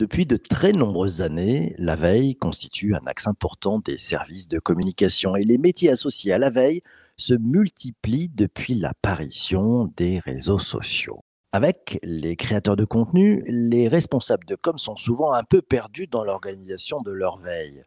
Depuis 0.00 0.24
de 0.24 0.38
très 0.38 0.72
nombreuses 0.72 1.20
années, 1.20 1.74
la 1.76 1.94
veille 1.94 2.34
constitue 2.34 2.94
un 2.94 3.02
axe 3.04 3.26
important 3.26 3.80
des 3.80 3.98
services 3.98 4.48
de 4.48 4.58
communication 4.58 5.36
et 5.36 5.44
les 5.44 5.58
métiers 5.58 5.90
associés 5.90 6.32
à 6.32 6.38
la 6.38 6.48
veille 6.48 6.80
se 7.18 7.34
multiplient 7.34 8.30
depuis 8.30 8.72
l'apparition 8.72 9.92
des 9.98 10.18
réseaux 10.20 10.58
sociaux. 10.58 11.20
Avec 11.52 11.98
les 12.02 12.34
créateurs 12.34 12.76
de 12.76 12.86
contenu, 12.86 13.44
les 13.46 13.88
responsables 13.88 14.46
de 14.46 14.54
com 14.54 14.78
sont 14.78 14.96
souvent 14.96 15.34
un 15.34 15.44
peu 15.44 15.60
perdus 15.60 16.06
dans 16.06 16.24
l'organisation 16.24 17.02
de 17.02 17.10
leur 17.10 17.36
veille. 17.36 17.82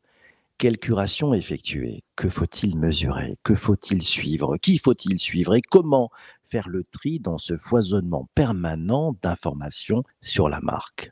Quelle 0.59 0.77
curation 0.77 1.33
effectuer? 1.33 2.03
Que 2.15 2.29
faut-il 2.29 2.77
mesurer? 2.77 3.39
Que 3.41 3.55
faut-il 3.55 4.03
suivre? 4.03 4.57
Qui 4.57 4.77
faut-il 4.77 5.17
suivre? 5.17 5.55
Et 5.55 5.63
comment 5.63 6.11
faire 6.45 6.69
le 6.69 6.83
tri 6.83 7.19
dans 7.19 7.39
ce 7.39 7.57
foisonnement 7.57 8.29
permanent 8.35 9.15
d'informations 9.23 10.03
sur 10.21 10.47
la 10.47 10.59
marque? 10.59 11.09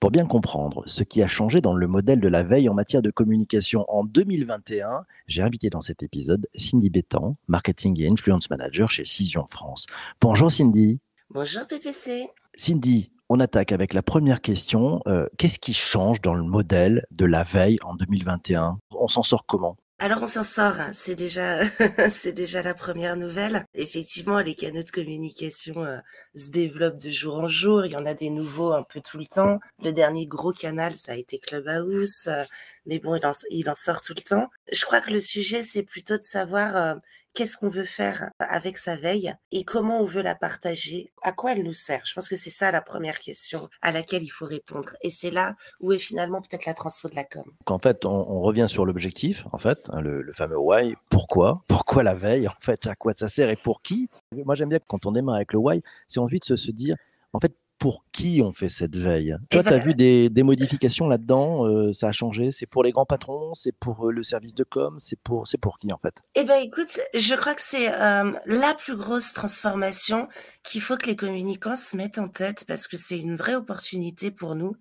Pour 0.00 0.10
bien 0.10 0.26
comprendre 0.26 0.82
ce 0.86 1.02
qui 1.02 1.22
a 1.22 1.26
changé 1.26 1.60
dans 1.60 1.74
le 1.74 1.86
modèle 1.86 2.20
de 2.20 2.28
la 2.28 2.42
veille 2.42 2.68
en 2.68 2.74
matière 2.74 3.02
de 3.02 3.10
communication 3.10 3.84
en 3.88 4.04
2021, 4.04 5.04
j'ai 5.26 5.42
invité 5.42 5.70
dans 5.70 5.80
cet 5.80 6.02
épisode 6.02 6.46
Cindy 6.54 6.90
Bétan, 6.90 7.32
marketing 7.48 8.00
et 8.00 8.08
influence 8.08 8.50
manager 8.50 8.90
chez 8.90 9.04
Cision 9.04 9.46
France. 9.46 9.86
Bonjour 10.20 10.50
Cindy. 10.50 11.00
Bonjour 11.30 11.66
PPC. 11.66 12.28
Cindy, 12.54 13.12
on 13.28 13.40
attaque 13.40 13.72
avec 13.72 13.94
la 13.94 14.02
première 14.02 14.40
question. 14.40 15.02
Euh, 15.06 15.26
qu'est-ce 15.38 15.58
qui 15.58 15.72
change 15.72 16.20
dans 16.20 16.34
le 16.34 16.44
modèle 16.44 17.06
de 17.10 17.24
la 17.24 17.42
veille 17.42 17.78
en 17.82 17.94
2021 17.94 18.78
On 18.90 19.08
s'en 19.08 19.22
sort 19.22 19.46
comment? 19.46 19.76
Alors 19.98 20.22
on 20.22 20.26
s'en 20.26 20.44
sort, 20.44 20.78
hein. 20.78 20.90
c'est 20.92 21.14
déjà 21.14 21.60
c'est 22.10 22.32
déjà 22.32 22.62
la 22.62 22.74
première 22.74 23.16
nouvelle. 23.16 23.64
Effectivement, 23.72 24.40
les 24.40 24.54
canaux 24.54 24.82
de 24.82 24.90
communication 24.90 25.84
euh, 25.84 25.96
se 26.34 26.50
développent 26.50 26.98
de 26.98 27.10
jour 27.10 27.36
en 27.36 27.48
jour. 27.48 27.86
Il 27.86 27.92
y 27.92 27.96
en 27.96 28.04
a 28.04 28.12
des 28.12 28.28
nouveaux 28.28 28.72
un 28.74 28.82
peu 28.82 29.00
tout 29.00 29.16
le 29.16 29.24
temps. 29.24 29.58
Le 29.82 29.92
dernier 29.92 30.26
gros 30.26 30.52
canal, 30.52 30.98
ça 30.98 31.12
a 31.12 31.14
été 31.16 31.38
Clubhouse, 31.38 32.26
euh, 32.26 32.44
mais 32.84 32.98
bon, 32.98 33.18
il 33.50 33.70
en, 33.70 33.74
sort 33.74 34.02
tout 34.02 34.12
le 34.14 34.20
temps. 34.22 34.50
Je 34.70 34.84
crois 34.84 35.00
que 35.00 35.10
le 35.10 35.20
sujet, 35.20 35.62
c'est 35.62 35.82
plutôt 35.82 36.18
de 36.18 36.24
savoir 36.24 36.76
euh, 36.76 36.94
qu'est-ce 37.36 37.58
qu'on 37.58 37.68
veut 37.68 37.84
faire 37.84 38.30
avec 38.38 38.78
sa 38.78 38.96
veille 38.96 39.32
et 39.52 39.62
comment 39.62 40.00
on 40.00 40.06
veut 40.06 40.22
la 40.22 40.34
partager, 40.34 41.12
à 41.22 41.32
quoi 41.32 41.52
elle 41.52 41.62
nous 41.62 41.74
sert? 41.74 42.00
Je 42.06 42.14
pense 42.14 42.30
que 42.30 42.36
c'est 42.36 42.50
ça 42.50 42.70
la 42.70 42.80
première 42.80 43.20
question 43.20 43.68
à 43.82 43.92
laquelle 43.92 44.22
il 44.22 44.30
faut 44.30 44.46
répondre. 44.46 44.96
Et 45.02 45.10
c'est 45.10 45.30
là 45.30 45.54
où 45.80 45.92
est 45.92 45.98
finalement 45.98 46.40
peut-être 46.40 46.64
la 46.64 46.72
transfo 46.72 47.10
de 47.10 47.14
la 47.14 47.24
com. 47.24 47.44
En 47.66 47.78
fait, 47.78 48.06
on, 48.06 48.40
revient 48.40 48.66
sur 48.68 48.86
l'objectif, 48.86 49.44
en 49.52 49.58
fait, 49.58 49.90
hein, 49.90 50.00
le, 50.00 50.32
fameux 50.32 50.58
why. 50.58 50.96
Pourquoi? 51.10 51.62
Pourquoi 51.68 52.02
la 52.02 52.14
veille 52.14 52.48
En 52.48 52.54
fait, 52.60 52.86
à 52.86 52.94
quoi 52.94 53.12
ça 53.12 53.28
sert 53.28 53.50
et 53.50 53.56
pour 53.56 53.82
qui? 53.82 54.08
Moi, 54.32 54.54
j'aime 54.54 54.70
bien 54.70 54.78
quand 54.86 55.04
on 55.04 55.12
démarre 55.12 55.36
avec 55.36 55.52
le 55.52 55.58
why, 55.58 55.82
c'est 56.08 56.20
envie 56.20 56.40
de 56.40 56.56
se 56.56 56.70
dire, 56.70 56.96
en 57.34 57.40
fait, 57.40 57.52
pour 57.78 58.04
qui 58.10 58.40
on 58.42 58.52
fait 58.52 58.68
cette 58.68 58.96
veille. 58.96 59.36
Toi, 59.50 59.62
tu 59.62 59.72
as 59.72 59.78
vu 59.78 59.94
des, 59.94 60.30
modifications 60.42 61.08
là-dedans 61.08 61.66
euh, 61.66 61.92
Ça 61.92 62.08
a 62.08 62.12
changé? 62.12 62.50
C'est 62.50 62.66
pour 62.66 62.82
les 62.82 62.92
grands 62.92 63.04
patrons? 63.04 63.52
C'est 63.54 63.72
pour 63.72 64.08
euh, 64.08 64.12
le 64.12 64.22
service 64.22 64.54
de 64.54 64.64
com? 64.64 64.96
C'est 64.98 65.20
pour, 65.20 65.46
c'est 65.46 65.58
pour 65.58 65.78
qui 65.78 65.92
en 65.92 65.98
fait? 65.98 66.22
Eh 66.34 66.44
ben, 66.44 66.62
écoute, 66.62 66.98
je 67.14 67.34
crois 67.34 67.54
que 67.54 67.62
c'est 67.62 67.92
euh, 67.92 68.32
la 68.46 68.74
plus 68.74 68.96
grosse 68.96 69.32
transformation 69.32 70.28
qu'il 70.62 70.80
faut 70.80 70.96
que 70.96 71.06
les 71.06 71.16
communicants 71.16 71.76
se 71.76 71.96
mettent 71.96 72.18
en 72.18 72.28
tête 72.28 72.64
parce 72.66 72.88
que 72.88 72.96
c'est 72.96 73.18
une 73.18 73.36
vraie 73.36 73.54
opportunité 73.54 74.30
pour 74.30 74.54
nous. 74.54 74.74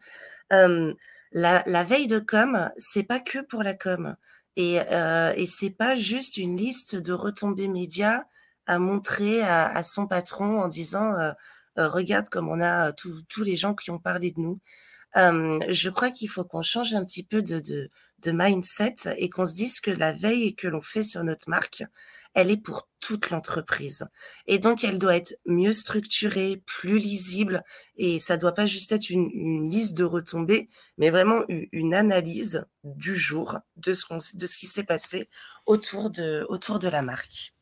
La, 0.52 1.64
la, 1.66 1.84
veille 1.84 2.08
de 2.08 2.20
com, 2.20 2.70
c'est 2.78 3.04
pas 3.04 3.20
que 3.20 3.40
pour 3.40 3.62
la 3.62 3.74
com. 3.74 4.16
Et, 4.56 4.76
et 4.76 5.46
c'est 5.48 5.70
pas 5.70 5.98
juste 5.98 6.38
une 6.38 6.56
liste 6.56 6.96
de 6.96 7.12
retombées 7.12 7.68
médias 7.68 8.24
à 8.68 8.80
montrer 8.80 9.42
à, 9.42 9.68
à 9.68 9.84
son 9.84 10.08
patron 10.08 10.62
en 10.62 10.70
disant 10.70 11.14
regarde 11.78 12.30
comme 12.30 12.50
on 12.50 12.62
a 12.62 12.92
tous 12.94 13.44
les 13.44 13.56
gens 13.56 13.76
qui 13.76 13.92
ont 13.92 14.00
parlé 14.00 14.32
de 14.32 14.40
nous. 14.40 14.60
je 15.16 15.90
crois 15.90 16.12
qu'il 16.12 16.30
faut 16.30 16.44
qu'on 16.44 16.62
change 16.62 16.94
un 16.94 17.06
petit 17.06 17.24
peu 17.24 17.42
de, 17.42 17.90
mindset 18.26 18.96
et 19.18 19.30
qu'on 19.30 19.46
se 19.46 19.54
dise 19.54 19.80
que 19.80 19.92
la 19.92 20.12
veille 20.12 20.56
que 20.56 20.68
l'on 20.68 20.82
fait 20.82 21.04
sur 21.04 21.24
notre 21.24 21.48
marque, 21.50 21.84
elle 22.34 22.50
est 22.50 22.58
pour 22.58 22.90
toute 23.00 23.30
l'entreprise. 23.30 24.06
Et 24.48 24.58
donc, 24.58 24.84
elle 24.84 24.98
doit 24.98 25.16
être 25.16 25.36
mieux 25.46 25.74
structurée, 25.74 26.64
plus 26.66 26.98
lisible, 26.98 27.64
et 27.98 28.20
ça 28.20 28.36
doit 28.36 28.54
pas 28.54 28.66
juste 28.66 28.92
être 28.92 29.10
une, 29.10 29.30
une 29.32 29.70
liste 29.70 29.96
de 29.96 30.04
retombées, 30.04 30.68
mais 30.98 31.12
vraiment 31.12 31.44
une, 31.48 31.94
analyse 31.94 32.66
du 32.84 33.16
jour 33.16 33.60
de 33.78 33.94
ce, 33.94 34.58
qui 34.58 34.68
s'est 34.68 34.84
passé 34.84 35.30
autour 35.66 36.10
de 36.10 36.88
la 36.90 37.02
marque. 37.04 37.55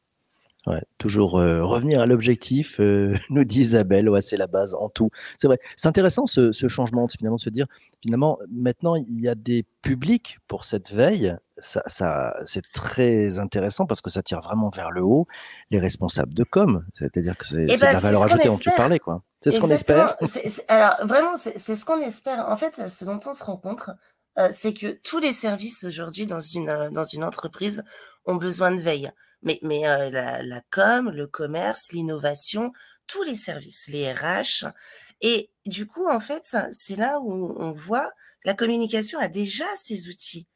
Ouais, 0.66 0.82
toujours 0.98 1.40
euh, 1.40 1.66
revenir 1.66 2.00
à 2.00 2.06
l'objectif, 2.06 2.80
euh, 2.80 3.14
nous 3.30 3.44
dit 3.44 3.62
Isabelle, 3.62 4.10
ouais, 4.10 4.22
c'est 4.22 4.38
la 4.38 4.48
base 4.48 4.74
en 4.76 4.88
tout. 4.88 5.10
C'est 5.38 5.48
vrai, 5.48 5.60
c'est 5.76 5.90
intéressant 5.90 6.26
ce, 6.26 6.54
ce, 6.54 6.70
changement, 6.70 7.06
finalement, 7.10 7.36
de 7.36 7.42
se 7.42 7.50
dire, 7.50 7.68
finalement, 8.02 8.40
maintenant, 8.50 8.96
il 8.96 9.20
y 9.20 9.28
a 9.28 9.36
des 9.36 9.66
publics 9.82 10.38
pour 10.48 10.64
cette 10.64 10.94
veille. 10.94 11.36
Ça, 11.58 11.84
ça, 11.88 12.36
c'est 12.46 12.64
très 12.72 13.40
intéressant 13.40 13.86
parce 13.86 14.02
que 14.02 14.10
ça 14.10 14.24
tire 14.24 14.40
vraiment 14.40 14.70
vers 14.70 14.92
le 14.92 15.04
haut 15.04 15.28
les 15.70 15.80
responsables 15.80 16.34
de 16.34 16.46
com. 16.46 16.86
C'est-à-dire 16.94 17.38
que 17.38 17.46
c'est, 17.46 17.66
eh 17.68 17.78
ben, 17.78 17.94
la 17.94 18.00
valeur 18.00 18.24
ajoutée 18.24 18.48
dont 18.48 18.58
tu 18.58 18.72
parlais, 18.72 19.00
quoi. 19.00 19.22
C'est 19.42 19.52
ce 19.52 19.60
qu'on 19.60 19.70
espère. 19.70 20.16
alors, 20.70 21.06
vraiment, 21.06 21.36
c'est, 21.36 21.58
ce 21.58 21.84
qu'on 21.84 22.00
espère. 22.00 22.48
En 22.48 22.56
fait, 22.56 22.88
ce 22.88 23.04
dont 23.04 23.20
on 23.26 23.34
se 23.34 23.44
rencontre, 23.44 23.92
euh, 24.40 24.48
c'est 24.52 24.74
que 24.74 25.00
tous 25.04 25.20
les 25.20 25.34
services 25.34 25.84
aujourd'hui 25.84 26.26
dans 26.26 26.40
une, 26.40 26.90
dans 26.94 27.06
une 27.06 27.26
entreprise 27.26 27.84
ont 28.26 28.36
besoin 28.36 28.72
de 28.72 28.80
veille 28.80 29.12
mais, 29.44 29.60
mais 29.62 29.88
euh, 29.88 30.10
la, 30.10 30.44
la, 30.44 30.62
com, 30.72 31.10
le 31.12 31.28
commerce, 31.28 31.92
l'innovation, 31.92 32.72
tous 33.08 33.24
les 33.24 33.36
services, 33.36 33.88
les 33.88 34.12
RH. 34.12 34.66
Et 35.22 35.50
du 35.66 35.88
coup, 35.88 36.08
en 36.08 36.20
fait, 36.20 36.56
c'est 36.72 36.96
là 36.96 37.20
où 37.22 37.56
on 37.58 37.72
voit 37.72 38.12
la 38.46 38.54
communication 38.54 39.20
a 39.20 39.28
déjà 39.28 39.66
ses 39.76 40.10
outils. 40.10 40.48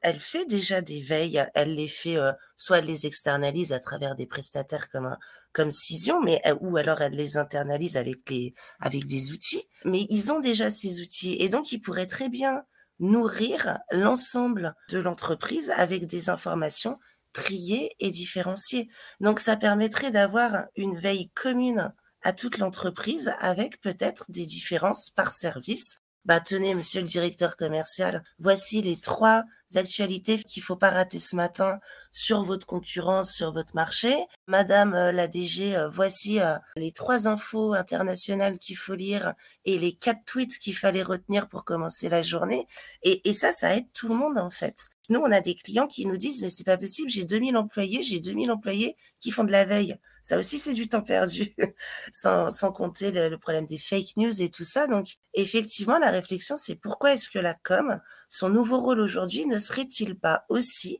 Elle 0.00 0.18
fait 0.18 0.46
déjà 0.46 0.80
des 0.80 1.02
veilles, 1.02 1.44
elle 1.54 1.74
les 1.74 1.88
fait, 1.88 2.16
euh, 2.16 2.32
soit 2.56 2.78
elle 2.78 2.86
les 2.86 3.04
externalise 3.04 3.74
à 3.74 3.80
travers 3.80 4.14
des 4.14 4.26
prestataires 4.26 4.88
comme 4.88 5.14
comme 5.52 5.70
Cision, 5.70 6.22
mais 6.22 6.40
ou 6.60 6.78
alors 6.78 7.02
elle 7.02 7.12
les 7.12 7.36
internalise 7.36 7.98
avec 7.98 8.30
les 8.30 8.54
avec 8.80 9.06
des 9.06 9.30
outils. 9.30 9.68
Mais 9.84 10.06
ils 10.08 10.32
ont 10.32 10.40
déjà 10.40 10.70
ces 10.70 11.02
outils 11.02 11.36
et 11.38 11.50
donc 11.50 11.70
ils 11.70 11.80
pourraient 11.80 12.06
très 12.06 12.30
bien 12.30 12.62
nourrir 12.98 13.78
l'ensemble 13.90 14.74
de 14.88 14.98
l'entreprise 14.98 15.70
avec 15.76 16.06
des 16.06 16.30
informations 16.30 16.98
trier 17.32 17.94
et 18.00 18.10
différencier. 18.10 18.88
Donc 19.20 19.40
ça 19.40 19.56
permettrait 19.56 20.10
d'avoir 20.10 20.64
une 20.76 20.98
veille 20.98 21.30
commune 21.30 21.92
à 22.22 22.32
toute 22.32 22.58
l'entreprise 22.58 23.32
avec 23.38 23.80
peut-être 23.80 24.30
des 24.30 24.46
différences 24.46 25.10
par 25.10 25.30
service. 25.30 26.00
Bah 26.24 26.40
tenez, 26.40 26.74
monsieur 26.74 27.00
le 27.00 27.06
directeur 27.06 27.56
commercial, 27.56 28.22
voici 28.38 28.82
les 28.82 28.96
trois 28.98 29.44
actualités 29.76 30.38
qu'il 30.42 30.62
faut 30.62 30.76
pas 30.76 30.90
rater 30.90 31.18
ce 31.20 31.34
matin 31.34 31.78
sur 32.12 32.42
votre 32.42 32.66
concurrence, 32.66 33.32
sur 33.32 33.54
votre 33.54 33.74
marché. 33.74 34.14
Madame 34.46 34.92
euh, 34.94 35.10
la 35.10 35.26
DG, 35.26 35.74
euh, 35.74 35.88
voici 35.88 36.38
euh, 36.38 36.58
les 36.76 36.92
trois 36.92 37.28
infos 37.28 37.72
internationales 37.72 38.58
qu'il 38.58 38.76
faut 38.76 38.94
lire 38.94 39.32
et 39.64 39.78
les 39.78 39.94
quatre 39.94 40.22
tweets 40.26 40.58
qu'il 40.58 40.76
fallait 40.76 41.02
retenir 41.02 41.48
pour 41.48 41.64
commencer 41.64 42.10
la 42.10 42.22
journée. 42.22 42.66
Et, 43.02 43.26
et 43.26 43.32
ça, 43.32 43.52
ça 43.52 43.74
aide 43.74 43.90
tout 43.94 44.08
le 44.08 44.14
monde 44.14 44.38
en 44.38 44.50
fait. 44.50 44.90
Nous, 45.08 45.20
on 45.20 45.32
a 45.32 45.40
des 45.40 45.54
clients 45.54 45.86
qui 45.86 46.06
nous 46.06 46.16
disent, 46.16 46.42
mais 46.42 46.50
c'est 46.50 46.64
pas 46.64 46.76
possible, 46.76 47.10
j'ai 47.10 47.24
2000 47.24 47.56
employés, 47.56 48.02
j'ai 48.02 48.20
2000 48.20 48.50
employés 48.50 48.96
qui 49.20 49.30
font 49.30 49.44
de 49.44 49.52
la 49.52 49.64
veille. 49.64 49.96
Ça 50.22 50.36
aussi, 50.36 50.58
c'est 50.58 50.74
du 50.74 50.88
temps 50.88 51.00
perdu, 51.00 51.54
sans, 52.12 52.50
compter 52.72 53.12
le, 53.12 53.38
problème 53.38 53.64
des 53.64 53.78
fake 53.78 54.16
news 54.16 54.42
et 54.42 54.50
tout 54.50 54.64
ça. 54.64 54.86
Donc, 54.86 55.14
effectivement, 55.32 55.98
la 55.98 56.10
réflexion, 56.10 56.56
c'est 56.56 56.74
pourquoi 56.74 57.14
est-ce 57.14 57.30
que 57.30 57.38
la 57.38 57.54
com, 57.54 58.00
son 58.28 58.50
nouveau 58.50 58.80
rôle 58.80 59.00
aujourd'hui, 59.00 59.46
ne 59.46 59.58
serait-il 59.58 60.18
pas 60.18 60.44
aussi 60.50 60.98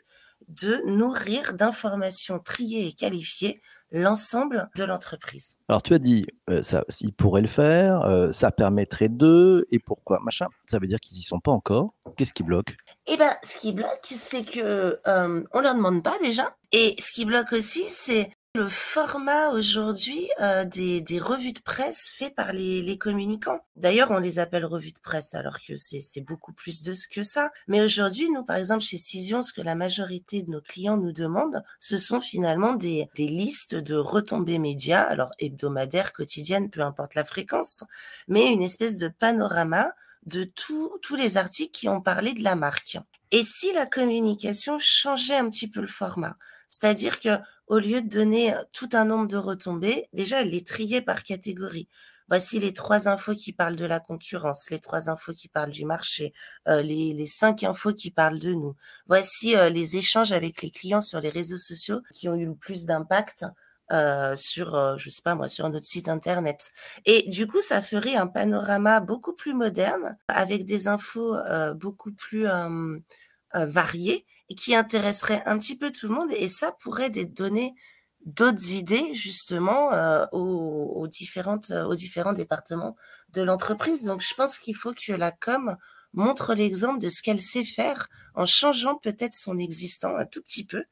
de 0.48 0.82
nourrir 0.86 1.54
d'informations 1.54 2.38
triées 2.38 2.88
et 2.88 2.92
qualifiées 2.92 3.60
l'ensemble 3.90 4.68
de 4.76 4.84
l'entreprise. 4.84 5.56
Alors 5.68 5.82
tu 5.82 5.94
as 5.94 5.98
dit, 5.98 6.26
euh, 6.50 6.62
ça, 6.62 6.84
ils 7.00 7.12
pourraient 7.12 7.40
le 7.40 7.46
faire, 7.46 8.02
euh, 8.02 8.32
ça 8.32 8.50
permettrait 8.50 9.08
d'eux, 9.08 9.66
et 9.70 9.78
pourquoi 9.78 10.20
Machin, 10.22 10.46
ça 10.70 10.78
veut 10.78 10.86
dire 10.86 11.00
qu'ils 11.00 11.16
n'y 11.16 11.22
sont 11.22 11.40
pas 11.40 11.52
encore. 11.52 11.94
Qu'est-ce 12.16 12.32
qui 12.32 12.42
bloque? 12.42 12.76
Eh 13.06 13.16
bien, 13.16 13.34
ce 13.42 13.58
qui 13.58 13.72
bloque, 13.72 14.04
c'est 14.04 14.44
que 14.44 14.98
euh, 15.06 15.42
on 15.52 15.60
leur 15.60 15.74
demande 15.74 16.02
pas 16.02 16.18
déjà. 16.20 16.54
Et 16.72 16.96
ce 16.98 17.12
qui 17.12 17.24
bloque 17.24 17.52
aussi, 17.52 17.84
c'est 17.88 18.30
le 18.54 18.68
format 18.68 19.50
aujourd'hui 19.50 20.28
euh, 20.40 20.64
des, 20.64 21.00
des, 21.00 21.20
revues 21.20 21.52
de 21.52 21.60
presse 21.60 22.08
fait 22.08 22.30
par 22.30 22.52
les, 22.52 22.82
les 22.82 22.98
communicants. 22.98 23.60
D'ailleurs, 23.76 24.10
on 24.10 24.18
les 24.18 24.38
appelle 24.38 24.64
revues 24.64 24.92
de 24.92 24.98
presse 25.00 25.34
alors 25.34 25.60
que 25.60 25.76
c'est 25.76 26.20
beaucoup 26.22 26.52
plus 26.52 26.82
de 26.82 26.94
ce 26.94 27.06
que 27.08 27.22
ça. 27.22 27.50
Mais 27.68 27.80
aujourd'hui, 27.82 28.28
nous, 28.30 28.42
par 28.44 28.56
exemple, 28.56 28.82
chez 28.82 28.96
Cision, 28.96 29.42
ce 29.42 29.52
que 29.52 29.60
la 29.60 29.74
majorité 29.74 30.42
de 30.42 30.50
nos 30.50 30.60
clients 30.60 30.96
nous 30.96 31.12
demandent, 31.12 31.62
ce 31.78 31.98
sont 31.98 32.20
finalement 32.20 32.74
des, 32.74 33.08
des 33.14 33.28
listes 33.28 33.74
de 33.74 33.94
retombées 33.94 34.58
médias, 34.58 35.02
alors 35.02 35.30
hebdomadaires, 35.38 36.12
quotidiennes, 36.12 36.70
peu 36.70 36.80
importe 36.80 37.14
la 37.14 37.24
fréquence, 37.24 37.84
mais 38.26 38.52
une 38.52 38.62
espèce 38.62 38.96
de 38.96 39.08
panorama 39.08 39.92
de 40.26 40.44
tous 40.44 41.16
les 41.16 41.36
articles 41.36 41.70
qui 41.70 41.88
ont 41.88 42.00
parlé 42.00 42.34
de 42.34 42.42
la 42.42 42.56
marque. 42.56 42.98
Et 43.30 43.42
si 43.42 43.72
la 43.72 43.86
communication 43.86 44.78
changeait 44.80 45.36
un 45.36 45.48
petit 45.48 45.68
peu 45.68 45.80
le 45.80 45.86
format, 45.86 46.36
c'est-à-dire 46.68 47.20
que 47.20 47.38
au 47.68 47.78
lieu 47.78 48.02
de 48.02 48.08
donner 48.08 48.54
tout 48.72 48.88
un 48.92 49.04
nombre 49.04 49.28
de 49.28 49.36
retombées, 49.36 50.08
déjà 50.12 50.42
elle 50.42 50.50
les 50.50 50.64
triait 50.64 51.02
par 51.02 51.22
catégorie. 51.22 51.88
voici 52.28 52.58
les 52.58 52.72
trois 52.74 53.08
infos 53.08 53.34
qui 53.34 53.52
parlent 53.52 53.76
de 53.76 53.86
la 53.86 54.00
concurrence, 54.00 54.70
les 54.70 54.80
trois 54.80 55.08
infos 55.08 55.32
qui 55.32 55.48
parlent 55.48 55.70
du 55.70 55.84
marché, 55.84 56.34
euh, 56.68 56.82
les, 56.82 57.14
les, 57.14 57.26
cinq 57.26 57.64
infos 57.64 57.94
qui 57.94 58.10
parlent 58.10 58.38
de 58.38 58.52
nous. 58.52 58.74
Voici 59.06 59.56
euh, 59.56 59.70
les 59.70 59.96
échanges 59.96 60.32
avec 60.32 60.62
les 60.62 60.70
clients 60.70 61.00
sur 61.00 61.20
les 61.20 61.30
réseaux 61.30 61.56
sociaux 61.56 62.00
qui 62.14 62.28
ont 62.28 62.34
eu 62.34 62.46
le 62.46 62.54
plus 62.54 62.84
d'impact. 62.84 63.44
Euh, 63.90 64.36
sur, 64.36 64.74
euh, 64.74 64.96
je 64.98 65.08
sais 65.08 65.22
pas 65.22 65.34
moi, 65.34 65.48
sur 65.48 65.68
notre 65.70 65.86
site 65.86 66.08
internet. 66.10 66.72
Et 67.06 67.22
du 67.30 67.46
coup, 67.46 67.62
ça 67.62 67.80
ferait 67.80 68.16
un 68.16 68.26
panorama 68.26 69.00
beaucoup 69.00 69.34
plus 69.34 69.54
moderne, 69.54 70.18
avec 70.28 70.66
des 70.66 70.88
infos 70.88 71.34
euh, 71.34 71.72
beaucoup 71.72 72.12
plus 72.12 72.46
variées 73.54 74.26
qui 74.54 74.74
intéresserait 74.74 75.42
un 75.46 75.58
petit 75.58 75.76
peu 75.76 75.90
tout 75.90 76.08
le 76.08 76.14
monde. 76.14 76.30
Et 76.32 76.48
ça 76.48 76.72
pourrait 76.80 77.10
donner 77.10 77.74
d'autres 78.24 78.72
idées 78.72 79.14
justement 79.14 79.90
aux, 80.32 80.92
aux, 80.96 81.08
différentes, 81.08 81.70
aux 81.70 81.94
différents 81.94 82.32
départements 82.32 82.96
de 83.32 83.42
l'entreprise. 83.42 84.04
Donc, 84.04 84.22
je 84.22 84.34
pense 84.34 84.58
qu'il 84.58 84.76
faut 84.76 84.92
que 84.92 85.12
la 85.12 85.32
com 85.32 85.76
montre 86.12 86.54
l'exemple 86.54 86.98
de 86.98 87.08
ce 87.08 87.22
qu'elle 87.22 87.40
sait 87.40 87.64
faire 87.64 88.08
en 88.34 88.46
changeant 88.46 88.96
peut-être 88.96 89.34
son 89.34 89.58
existant 89.58 90.16
un 90.16 90.26
tout 90.26 90.42
petit 90.42 90.64
peu 90.64 90.84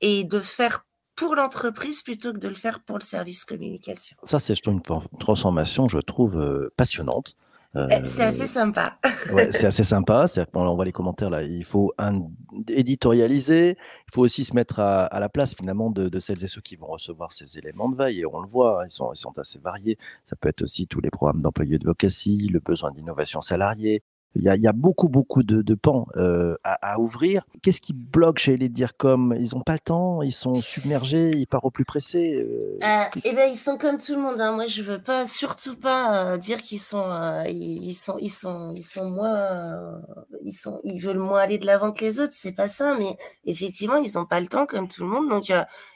et 0.00 0.24
de 0.24 0.40
faire 0.40 0.84
pour 1.18 1.34
l'entreprise 1.34 2.02
plutôt 2.02 2.32
que 2.32 2.38
de 2.38 2.48
le 2.48 2.54
faire 2.54 2.80
pour 2.80 2.96
le 2.96 3.02
service 3.02 3.44
communication. 3.44 4.16
Ça, 4.22 4.38
c'est 4.38 4.66
une 4.66 4.80
transformation, 5.18 5.88
je 5.88 5.98
trouve, 5.98 6.38
euh, 6.38 6.72
passionnante. 6.76 7.36
Euh, 7.76 7.86
eh, 7.90 8.04
c'est 8.04 8.22
assez 8.22 8.46
sympa. 8.46 8.98
ouais, 9.32 9.52
c'est 9.52 9.66
assez 9.66 9.84
sympa. 9.84 10.26
On 10.54 10.74
voit 10.74 10.84
les 10.84 10.92
commentaires 10.92 11.28
là. 11.28 11.42
Il 11.42 11.64
faut 11.64 11.92
un, 11.98 12.22
éditorialiser. 12.68 13.76
Il 13.78 14.14
faut 14.14 14.22
aussi 14.22 14.44
se 14.44 14.54
mettre 14.54 14.80
à, 14.80 15.04
à 15.04 15.20
la 15.20 15.28
place 15.28 15.54
finalement 15.54 15.90
de, 15.90 16.08
de, 16.08 16.18
celles 16.18 16.42
et 16.42 16.48
ceux 16.48 16.62
qui 16.62 16.76
vont 16.76 16.86
recevoir 16.86 17.32
ces 17.32 17.58
éléments 17.58 17.88
de 17.88 17.96
veille. 17.96 18.20
Et 18.20 18.26
on 18.26 18.40
le 18.40 18.48
voit, 18.48 18.82
hein, 18.82 18.86
ils 18.86 18.90
sont, 18.90 19.12
ils 19.12 19.18
sont 19.18 19.38
assez 19.38 19.58
variés. 19.58 19.98
Ça 20.24 20.34
peut 20.34 20.48
être 20.48 20.62
aussi 20.62 20.86
tous 20.86 21.00
les 21.00 21.10
programmes 21.10 21.42
d'employés 21.42 21.78
de 21.78 21.86
vocatie, 21.86 22.48
le 22.50 22.60
besoin 22.60 22.90
d'innovation 22.90 23.42
salariée, 23.42 24.02
il 24.34 24.42
y, 24.44 24.48
a, 24.48 24.56
il 24.56 24.62
y 24.62 24.68
a, 24.68 24.72
beaucoup, 24.72 25.08
beaucoup 25.08 25.42
de, 25.42 25.62
de 25.62 25.74
pans 25.74 26.06
euh, 26.16 26.56
à, 26.62 26.92
à, 26.92 26.98
ouvrir. 26.98 27.44
Qu'est-ce 27.62 27.80
qui 27.80 27.92
bloque 27.92 28.38
chez 28.38 28.56
les 28.56 28.68
DIRCOM? 28.68 29.34
Ils 29.38 29.54
n'ont 29.54 29.62
pas 29.62 29.72
le 29.72 29.78
temps, 29.80 30.22
ils 30.22 30.32
sont 30.32 30.54
submergés, 30.56 31.30
ils 31.34 31.46
partent 31.46 31.64
au 31.64 31.70
plus 31.70 31.84
pressé 31.84 32.34
euh... 32.34 32.78
euh, 32.84 33.20
Eh 33.24 33.32
ben, 33.32 33.50
ils 33.50 33.56
sont 33.56 33.78
comme 33.78 33.98
tout 33.98 34.14
le 34.14 34.20
monde. 34.20 34.40
Hein. 34.40 34.52
Moi, 34.52 34.66
je 34.66 34.82
veux 34.82 35.02
pas, 35.02 35.26
surtout 35.26 35.76
pas 35.76 36.32
euh, 36.32 36.36
dire 36.36 36.58
qu'ils 36.58 36.78
sont, 36.80 37.42
ils, 37.48 37.94
sont, 37.94 38.16
ils 38.20 38.30
sont, 38.30 38.72
ils 38.76 38.84
sont 38.84 39.10
moins, 39.10 40.00
ils 40.44 40.52
sont, 40.52 40.80
ils 40.84 41.00
veulent 41.00 41.18
moins 41.18 41.40
aller 41.40 41.58
de 41.58 41.66
l'avant 41.66 41.92
que 41.92 42.04
les 42.04 42.20
autres. 42.20 42.34
C'est 42.34 42.54
pas 42.54 42.68
ça, 42.68 42.94
mais 42.98 43.16
effectivement, 43.44 43.96
ils 43.96 44.12
n'ont 44.14 44.26
pas 44.26 44.40
le 44.40 44.46
temps 44.46 44.66
comme 44.66 44.88
tout 44.88 45.02
le 45.02 45.08
monde. 45.08 45.28
Donc, 45.28 45.52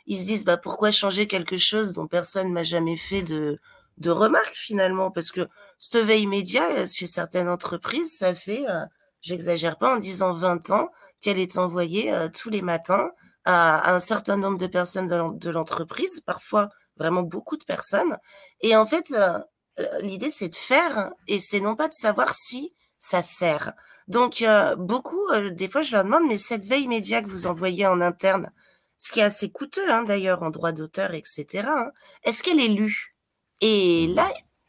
ils 0.06 0.16
se 0.16 0.24
disent, 0.26 0.44
bah, 0.44 0.56
pourquoi 0.56 0.90
changer 0.90 1.26
quelque 1.26 1.58
chose 1.58 1.92
dont 1.92 2.06
personne 2.06 2.52
m'a 2.52 2.64
jamais 2.64 2.96
fait 2.96 3.22
de 3.22 3.60
de 4.02 4.10
remarques 4.10 4.56
finalement, 4.56 5.10
parce 5.10 5.32
que 5.32 5.48
cette 5.78 6.04
veille 6.04 6.26
média, 6.26 6.62
euh, 6.72 6.86
chez 6.86 7.06
certaines 7.06 7.48
entreprises, 7.48 8.18
ça 8.18 8.34
fait, 8.34 8.68
euh, 8.68 8.84
j'exagère 9.22 9.78
pas 9.78 9.94
en 9.94 9.98
disant 9.98 10.34
20 10.34 10.70
ans, 10.70 10.90
qu'elle 11.22 11.38
est 11.38 11.56
envoyée 11.56 12.12
euh, 12.12 12.28
tous 12.28 12.50
les 12.50 12.62
matins 12.62 13.10
à, 13.44 13.94
un 13.94 14.00
certain 14.00 14.36
nombre 14.36 14.58
de 14.58 14.66
personnes 14.66 15.08
de 15.08 15.50
l'entreprise, 15.50 16.20
parfois 16.20 16.68
vraiment 16.96 17.22
beaucoup 17.22 17.56
de 17.56 17.64
personnes. 17.64 18.18
Et 18.60 18.76
en 18.76 18.86
fait, 18.86 19.14
l'idée 20.00 20.30
c'est 20.30 20.50
de 20.50 20.54
faire 20.54 21.10
et 21.26 21.40
c'est 21.40 21.58
non 21.58 21.74
pas 21.74 21.88
de 21.88 21.92
savoir 21.92 22.34
si 22.34 22.72
ça 22.98 23.22
sert. 23.22 23.72
Donc 24.06 24.44
beaucoup, 24.76 25.18
des 25.52 25.68
fois 25.68 25.82
je 25.82 25.92
leur 25.92 26.04
demande, 26.04 26.28
mais 26.28 26.38
cette 26.38 26.66
veille 26.66 26.86
média 26.86 27.22
que 27.22 27.28
vous 27.28 27.48
envoyez 27.48 27.86
en 27.86 28.00
interne, 28.00 28.52
ce 28.98 29.10
qui 29.10 29.18
est 29.18 29.24
assez 29.24 29.50
coûteux 29.50 29.90
hein, 29.90 30.04
d'ailleurs 30.04 30.44
en 30.44 30.50
droit 30.50 30.70
d'auteur, 30.70 31.12
etc., 31.14 31.66
hein, 31.66 31.90
est-ce 32.22 32.44
qu'elle 32.44 32.60
est 32.60 32.68
lue? 32.68 33.11
Et 33.62 34.08
là, 34.08 34.28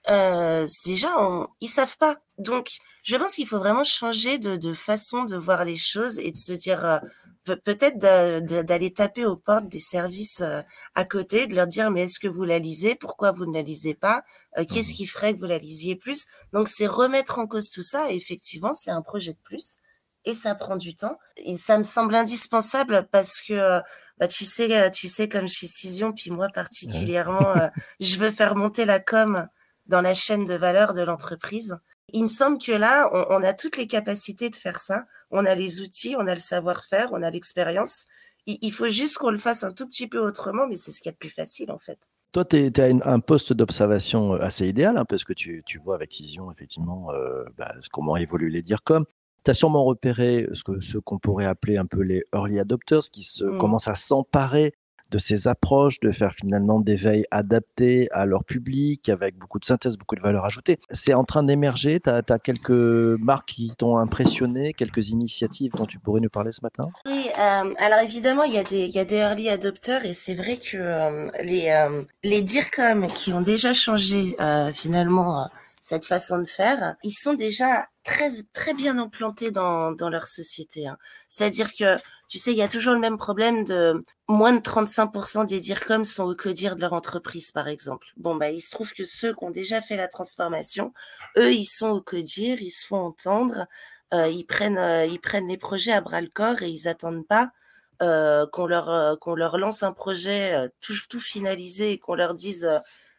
euh, 0.09 0.67
déjà, 0.85 1.09
on, 1.19 1.47
ils 1.61 1.67
savent 1.67 1.97
pas. 1.97 2.19
Donc, 2.37 2.69
je 3.03 3.15
pense 3.15 3.35
qu'il 3.35 3.47
faut 3.47 3.57
vraiment 3.57 3.83
changer 3.83 4.37
de, 4.37 4.55
de, 4.55 4.73
façon 4.73 5.23
de 5.25 5.35
voir 5.35 5.65
les 5.65 5.75
choses 5.75 6.19
et 6.19 6.29
de 6.29 6.35
se 6.35 6.53
dire 6.53 6.85
euh, 6.85 7.55
peut-être 7.65 7.97
d'aller 7.97 8.93
taper 8.93 9.25
aux 9.25 9.35
portes 9.35 9.67
des 9.67 9.79
services 9.79 10.41
euh, 10.41 10.61
à 10.93 11.05
côté, 11.05 11.47
de 11.47 11.55
leur 11.55 11.65
dire 11.67 11.89
mais 11.89 12.03
est-ce 12.03 12.19
que 12.19 12.27
vous 12.27 12.43
la 12.43 12.59
lisez? 12.59 12.93
Pourquoi 12.95 13.31
vous 13.31 13.47
ne 13.47 13.53
la 13.53 13.63
lisez 13.63 13.95
pas? 13.95 14.23
Euh, 14.59 14.65
Qu'est-ce 14.65 14.91
mmh 14.91 14.95
qui 14.95 15.05
ferait 15.07 15.33
que 15.33 15.39
vous 15.39 15.45
la 15.45 15.57
lisiez 15.57 15.95
plus? 15.95 16.25
Donc, 16.53 16.67
c'est 16.67 16.87
remettre 16.87 17.39
en 17.39 17.47
cause 17.47 17.69
tout 17.71 17.83
ça. 17.83 18.11
Et 18.11 18.15
effectivement, 18.15 18.73
c'est 18.73 18.91
un 18.91 19.01
projet 19.01 19.33
de 19.33 19.39
plus 19.43 19.77
et 20.25 20.35
ça 20.35 20.55
prend 20.55 20.77
du 20.77 20.95
temps. 20.95 21.17
Et 21.37 21.57
ça 21.57 21.79
me 21.79 21.83
semble 21.83 22.15
indispensable 22.15 23.07
parce 23.11 23.41
que 23.41 23.81
bah, 24.17 24.27
tu 24.27 24.45
sais, 24.45 24.81
euh, 24.81 24.89
tu 24.89 25.07
sais 25.07 25.27
comme 25.27 25.47
chez 25.47 25.67
Cision, 25.67 26.13
puis 26.13 26.29
moi 26.29 26.49
particulièrement, 26.53 27.55
euh, 27.57 27.67
je 27.99 28.17
veux 28.17 28.31
faire 28.31 28.55
monter 28.55 28.85
la 28.85 28.99
com 28.99 29.47
dans 29.85 30.01
la 30.01 30.13
chaîne 30.13 30.45
de 30.45 30.53
valeur 30.53 30.93
de 30.93 31.01
l'entreprise. 31.01 31.77
Il 32.13 32.23
me 32.23 32.29
semble 32.29 32.57
que 32.57 32.71
là, 32.71 33.09
on, 33.13 33.37
on, 33.37 33.43
a 33.43 33.53
toutes 33.53 33.77
les 33.77 33.87
capacités 33.87 34.49
de 34.49 34.55
faire 34.55 34.79
ça. 34.79 35.05
On 35.31 35.45
a 35.45 35.55
les 35.55 35.81
outils, 35.81 36.15
on 36.17 36.27
a 36.27 36.33
le 36.33 36.39
savoir-faire, 36.39 37.09
on 37.11 37.21
a 37.23 37.31
l'expérience. 37.31 38.05
Il, 38.45 38.59
il, 38.61 38.71
faut 38.71 38.89
juste 38.89 39.17
qu'on 39.17 39.31
le 39.31 39.37
fasse 39.37 39.63
un 39.63 39.73
tout 39.73 39.87
petit 39.87 40.07
peu 40.07 40.19
autrement, 40.19 40.67
mais 40.67 40.77
c'est 40.77 40.91
ce 40.91 40.99
qu'il 40.99 41.07
y 41.07 41.09
a 41.09 41.13
de 41.13 41.17
plus 41.17 41.29
facile 41.29 41.71
en 41.71 41.79
fait. 41.79 41.99
Toi, 42.33 42.45
tu 42.45 42.71
as 42.81 43.07
un 43.07 43.19
poste 43.19 43.53
d'observation 43.53 44.33
euh, 44.33 44.39
assez 44.39 44.67
idéal, 44.67 44.97
hein, 44.97 45.05
parce 45.05 45.23
que 45.23 45.33
tu, 45.33 45.61
tu 45.67 45.77
vois 45.77 45.93
avec 45.93 46.11
Cision, 46.11 46.51
effectivement, 46.51 47.11
euh, 47.11 47.43
bah, 47.55 47.75
comment 47.91 48.17
évoluent 48.17 48.49
les 48.49 48.63
DIRCOM. 48.63 49.05
Tu 49.43 49.51
as 49.51 49.53
sûrement 49.53 49.83
repéré 49.83 50.47
ce 50.53 50.63
que 50.63 50.79
ce 50.79 50.97
qu'on 50.97 51.19
pourrait 51.19 51.45
appeler 51.45 51.77
un 51.77 51.85
peu 51.85 52.01
les 52.01 52.23
early 52.33 52.59
adopters 52.59 53.09
qui 53.11 53.23
se 53.23 53.43
mmh. 53.43 53.57
commencent 53.57 53.87
à 53.87 53.95
s'emparer 53.95 54.73
de 55.13 55.19
ces 55.19 55.47
approches, 55.47 55.99
de 55.99 56.11
faire 56.11 56.33
finalement 56.33 56.79
des 56.79 56.95
veilles 56.95 57.25
adaptées 57.29 58.09
à 58.11 58.25
leur 58.25 58.43
public, 58.43 59.09
avec 59.09 59.37
beaucoup 59.37 59.59
de 59.59 59.65
synthèse, 59.65 59.95
beaucoup 59.95 60.15
de 60.15 60.21
valeur 60.21 60.43
ajoutée. 60.43 60.79
C'est 60.89 61.13
en 61.13 61.23
train 61.23 61.43
d'émerger. 61.43 61.99
Tu 61.99 62.09
as, 62.09 62.23
as, 62.27 62.39
quelques 62.39 62.71
marques 62.71 63.49
qui 63.49 63.71
t'ont 63.77 63.97
impressionné, 63.97 64.73
quelques 64.73 65.09
initiatives 65.09 65.71
dont 65.75 65.85
tu 65.85 65.99
pourrais 65.99 66.19
nous 66.19 66.31
parler 66.31 66.51
ce 66.51 66.61
matin? 66.63 66.89
Oui, 67.05 67.27
euh, 67.29 67.73
alors 67.77 67.99
évidemment, 68.03 68.43
il 68.43 68.53
y, 68.53 68.57
a 68.57 68.63
des, 68.63 68.85
il 68.85 68.95
y 68.95 68.99
a 68.99 69.05
des 69.05 69.17
early 69.17 69.49
adopters 69.49 70.03
et 70.03 70.13
c'est 70.13 70.35
vrai 70.35 70.57
que 70.57 70.77
euh, 70.77 71.29
les, 71.43 71.69
euh, 71.69 72.01
les 72.23 72.41
DIRCOM 72.41 73.07
qui 73.13 73.33
ont 73.33 73.41
déjà 73.41 73.73
changé 73.73 74.35
euh, 74.39 74.71
finalement 74.73 75.47
cette 75.83 76.05
façon 76.05 76.39
de 76.39 76.45
faire, 76.45 76.95
ils 77.03 77.11
sont 77.11 77.33
déjà 77.33 77.87
très 78.03 78.29
très 78.53 78.73
bien 78.73 78.97
implantés 78.97 79.51
dans, 79.51 79.91
dans 79.91 80.09
leur 80.09 80.27
société. 80.27 80.87
Hein. 80.87 80.97
C'est-à-dire 81.27 81.73
que, 81.75 81.97
tu 82.29 82.39
sais, 82.39 82.51
il 82.51 82.57
y 82.57 82.61
a 82.61 82.69
toujours 82.69 82.93
le 82.93 83.01
même 83.01 83.17
problème 83.17 83.65
de 83.65 84.01
moins 84.29 84.53
de 84.53 84.61
35% 84.61 85.45
des 85.45 85.59
DIRCOM 85.59 86.05
sont 86.05 86.23
au 86.23 86.35
codir 86.35 86.77
de 86.77 86.81
leur 86.81 86.93
entreprise, 86.93 87.51
par 87.51 87.67
exemple. 87.67 88.07
Bon, 88.15 88.35
bah, 88.35 88.49
il 88.49 88.61
se 88.61 88.71
trouve 88.71 88.93
que 88.93 89.03
ceux 89.03 89.33
qui 89.33 89.43
ont 89.43 89.51
déjà 89.51 89.81
fait 89.81 89.97
la 89.97 90.07
transformation, 90.07 90.93
eux, 91.37 91.51
ils 91.53 91.65
sont 91.65 91.89
au 91.89 92.01
codir, 92.01 92.61
ils 92.61 92.71
se 92.71 92.87
font 92.87 93.01
entendre, 93.01 93.67
euh, 94.13 94.29
ils 94.29 94.45
prennent 94.45 94.77
euh, 94.77 95.05
ils 95.05 95.19
prennent 95.19 95.49
les 95.49 95.57
projets 95.57 95.91
à 95.91 95.99
bras 95.99 96.21
le 96.21 96.29
corps 96.29 96.63
et 96.63 96.69
ils 96.69 96.87
attendent 96.87 97.27
pas 97.27 97.51
euh, 98.01 98.47
qu'on 98.47 98.65
leur 98.65 98.89
euh, 98.89 99.15
leur 99.35 99.57
lance 99.57 99.83
un 99.83 99.93
projet 99.93 100.53
euh, 100.55 100.67
tout, 100.81 100.95
tout 101.09 101.21
finalisé 101.21 101.93
et 101.93 101.99
qu'on 101.99 102.15
leur 102.15 102.33
dise 102.33 102.69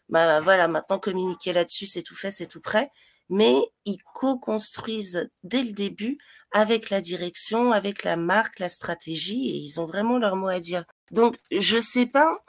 bah 0.09 0.41
voilà, 0.41 0.69
maintenant 0.69 0.99
communiquer 0.99 1.53
là-dessus, 1.53 1.87
c'est 1.87 2.03
tout 2.03 2.17
fait, 2.17 2.31
c'est 2.31 2.47
tout 2.47 2.61
prêt. 2.61 2.91
Mais 3.31 3.57
ils 3.87 4.03
co-construisent 4.15 5.31
dès 5.45 5.63
le 5.65 5.73
début 5.73 6.19
avec 6.53 6.91
la 6.91 7.01
direction, 7.01 7.73
avec 7.73 8.05
la 8.05 8.17
marque, 8.17 8.59
la 8.59 8.69
stratégie, 8.69 9.49
et 9.51 9.57
ils 9.57 9.81
ont 9.81 9.87
vraiment 9.87 10.19
leur 10.19 10.37
mot 10.37 10.49
à 10.49 10.61
dire. 10.61 10.85
Donc, 11.11 11.37
je 11.51 11.79
sais 11.79 12.07
pas 12.07 12.43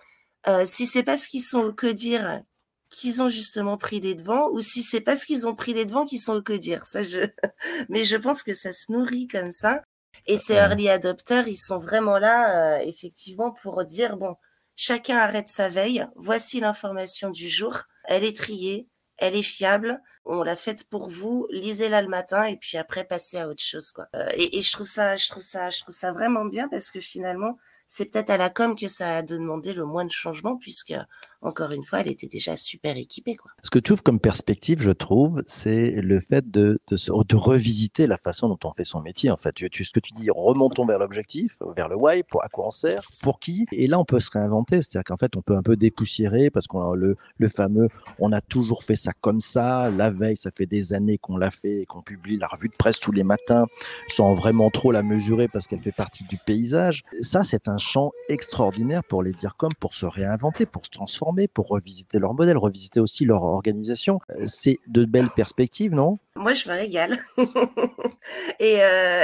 euh, 0.47 0.65
si 0.65 0.85
c'est 0.85 1.03
parce 1.03 1.27
qu'ils 1.27 1.43
sont 1.43 1.63
au 1.63 1.73
que 1.73 1.87
dire 1.87 2.41
qu'ils 2.89 3.21
ont 3.21 3.29
justement 3.29 3.77
pris 3.77 3.99
les 3.99 4.15
devants, 4.15 4.49
ou 4.51 4.61
si 4.61 4.83
c'est 4.83 5.01
parce 5.01 5.25
qu'ils 5.25 5.47
ont 5.47 5.55
pris 5.55 5.73
les 5.73 5.85
devants 5.85 6.05
qu'ils 6.05 6.19
sont 6.19 6.35
au 6.35 6.41
que 6.41 6.53
dire. 6.53 6.85
Ça, 6.85 7.03
je... 7.03 7.19
Mais 7.89 8.03
je 8.03 8.15
pense 8.15 8.43
que 8.43 8.53
ça 8.53 8.73
se 8.73 8.91
nourrit 8.91 9.27
comme 9.27 9.51
ça. 9.51 9.81
Et 10.27 10.37
ces 10.37 10.53
early 10.53 10.89
adopters, 10.89 11.47
ils 11.47 11.57
sont 11.57 11.79
vraiment 11.79 12.17
là, 12.17 12.77
euh, 12.77 12.79
effectivement, 12.79 13.51
pour 13.51 13.83
dire 13.85 14.17
bon, 14.17 14.35
Chacun 14.75 15.17
arrête 15.17 15.47
sa 15.47 15.69
veille. 15.69 16.05
Voici 16.15 16.59
l'information 16.59 17.29
du 17.29 17.49
jour. 17.49 17.83
Elle 18.03 18.23
est 18.23 18.35
triée, 18.35 18.87
elle 19.17 19.35
est 19.35 19.43
fiable. 19.43 20.01
On 20.25 20.43
l'a 20.43 20.55
faite 20.55 20.89
pour 20.89 21.09
vous. 21.09 21.47
Lisez-la 21.51 22.01
le 22.01 22.07
matin 22.07 22.43
et 22.43 22.57
puis 22.57 22.77
après 22.77 23.03
passez 23.03 23.37
à 23.37 23.47
autre 23.47 23.63
chose, 23.63 23.91
quoi. 23.91 24.07
Euh, 24.15 24.27
et, 24.33 24.57
et, 24.57 24.61
je 24.61 24.71
trouve 24.71 24.87
ça, 24.87 25.15
je 25.15 25.29
trouve 25.29 25.43
ça, 25.43 25.69
je 25.69 25.81
trouve 25.81 25.93
ça 25.93 26.11
vraiment 26.11 26.45
bien 26.45 26.67
parce 26.67 26.89
que 26.89 26.99
finalement, 26.99 27.57
c'est 27.87 28.05
peut-être 28.05 28.31
à 28.31 28.37
la 28.37 28.49
com 28.49 28.75
que 28.75 28.87
ça 28.87 29.17
a 29.17 29.21
demandé 29.21 29.73
le 29.73 29.85
moins 29.85 30.05
de 30.05 30.11
changements 30.11 30.57
puisque 30.57 30.95
encore 31.41 31.71
une 31.71 31.83
fois, 31.83 32.01
elle 32.01 32.09
était 32.09 32.27
déjà 32.27 32.57
super 32.57 32.97
équipée. 32.97 33.37
Ce 33.63 33.69
que 33.69 33.79
tu 33.79 33.91
ouvres 33.93 34.03
comme 34.03 34.19
perspective, 34.19 34.81
je 34.81 34.91
trouve, 34.91 35.43
c'est 35.45 35.91
le 35.91 36.19
fait 36.19 36.49
de, 36.49 36.79
revisiter 37.33 38.07
la 38.07 38.17
façon 38.17 38.49
dont 38.49 38.59
on 38.63 38.71
fait 38.71 38.83
son 38.83 39.01
métier. 39.01 39.29
En 39.29 39.37
fait, 39.37 39.53
tu, 39.53 39.83
ce 39.83 39.91
que 39.91 39.99
tu 39.99 40.13
dis, 40.13 40.29
remontons 40.29 40.85
vers 40.85 40.99
l'objectif, 40.99 41.57
vers 41.75 41.87
le 41.87 41.95
why, 41.95 42.23
pour 42.23 42.43
à 42.43 42.49
quoi 42.49 42.67
on 42.67 42.71
sert, 42.71 43.03
pour 43.21 43.39
qui. 43.39 43.65
Et 43.71 43.87
là, 43.87 43.99
on 43.99 44.05
peut 44.05 44.19
se 44.19 44.31
réinventer. 44.31 44.81
C'est-à-dire 44.81 45.03
qu'en 45.03 45.17
fait, 45.17 45.35
on 45.35 45.41
peut 45.41 45.55
un 45.55 45.61
peu 45.61 45.75
dépoussiérer 45.75 46.49
parce 46.49 46.67
qu'on 46.67 46.91
a 46.91 46.95
le, 46.95 47.17
le 47.37 47.49
fameux, 47.49 47.89
on 48.19 48.31
a 48.31 48.41
toujours 48.41 48.83
fait 48.83 48.95
ça 48.95 49.11
comme 49.21 49.41
ça. 49.41 49.89
La 49.91 50.09
veille, 50.09 50.37
ça 50.37 50.51
fait 50.55 50.65
des 50.65 50.93
années 50.93 51.17
qu'on 51.17 51.37
l'a 51.37 51.51
fait 51.51 51.81
et 51.81 51.85
qu'on 51.85 52.01
publie 52.01 52.37
la 52.37 52.47
revue 52.47 52.69
de 52.69 52.75
presse 52.75 52.99
tous 52.99 53.11
les 53.11 53.23
matins 53.23 53.65
sans 54.09 54.33
vraiment 54.33 54.69
trop 54.69 54.91
la 54.91 55.03
mesurer 55.03 55.47
parce 55.47 55.67
qu'elle 55.67 55.81
fait 55.81 55.91
partie 55.91 56.23
du 56.25 56.37
paysage. 56.37 57.03
Ça, 57.21 57.43
c'est 57.43 57.67
un 57.67 57.77
champ 57.77 58.11
extraordinaire 58.29 59.03
pour 59.03 59.23
les 59.23 59.33
dire 59.33 59.55
comme 59.55 59.73
pour 59.79 59.93
se 59.93 60.05
réinventer, 60.05 60.65
pour 60.65 60.85
se 60.85 60.91
transformer 60.91 61.34
former, 61.35 61.47
pour 61.47 61.67
revisiter 61.67 62.19
leur 62.19 62.33
modèle, 62.33 62.57
revisiter 62.57 62.99
aussi 62.99 63.25
leur 63.25 63.43
organisation. 63.43 64.19
C'est 64.47 64.79
de 64.87 65.05
belles 65.05 65.29
perspectives, 65.35 65.93
non? 65.93 66.19
Moi, 66.35 66.53
je 66.53 66.67
me 66.69 66.73
régale. 66.73 67.19
et, 68.59 68.79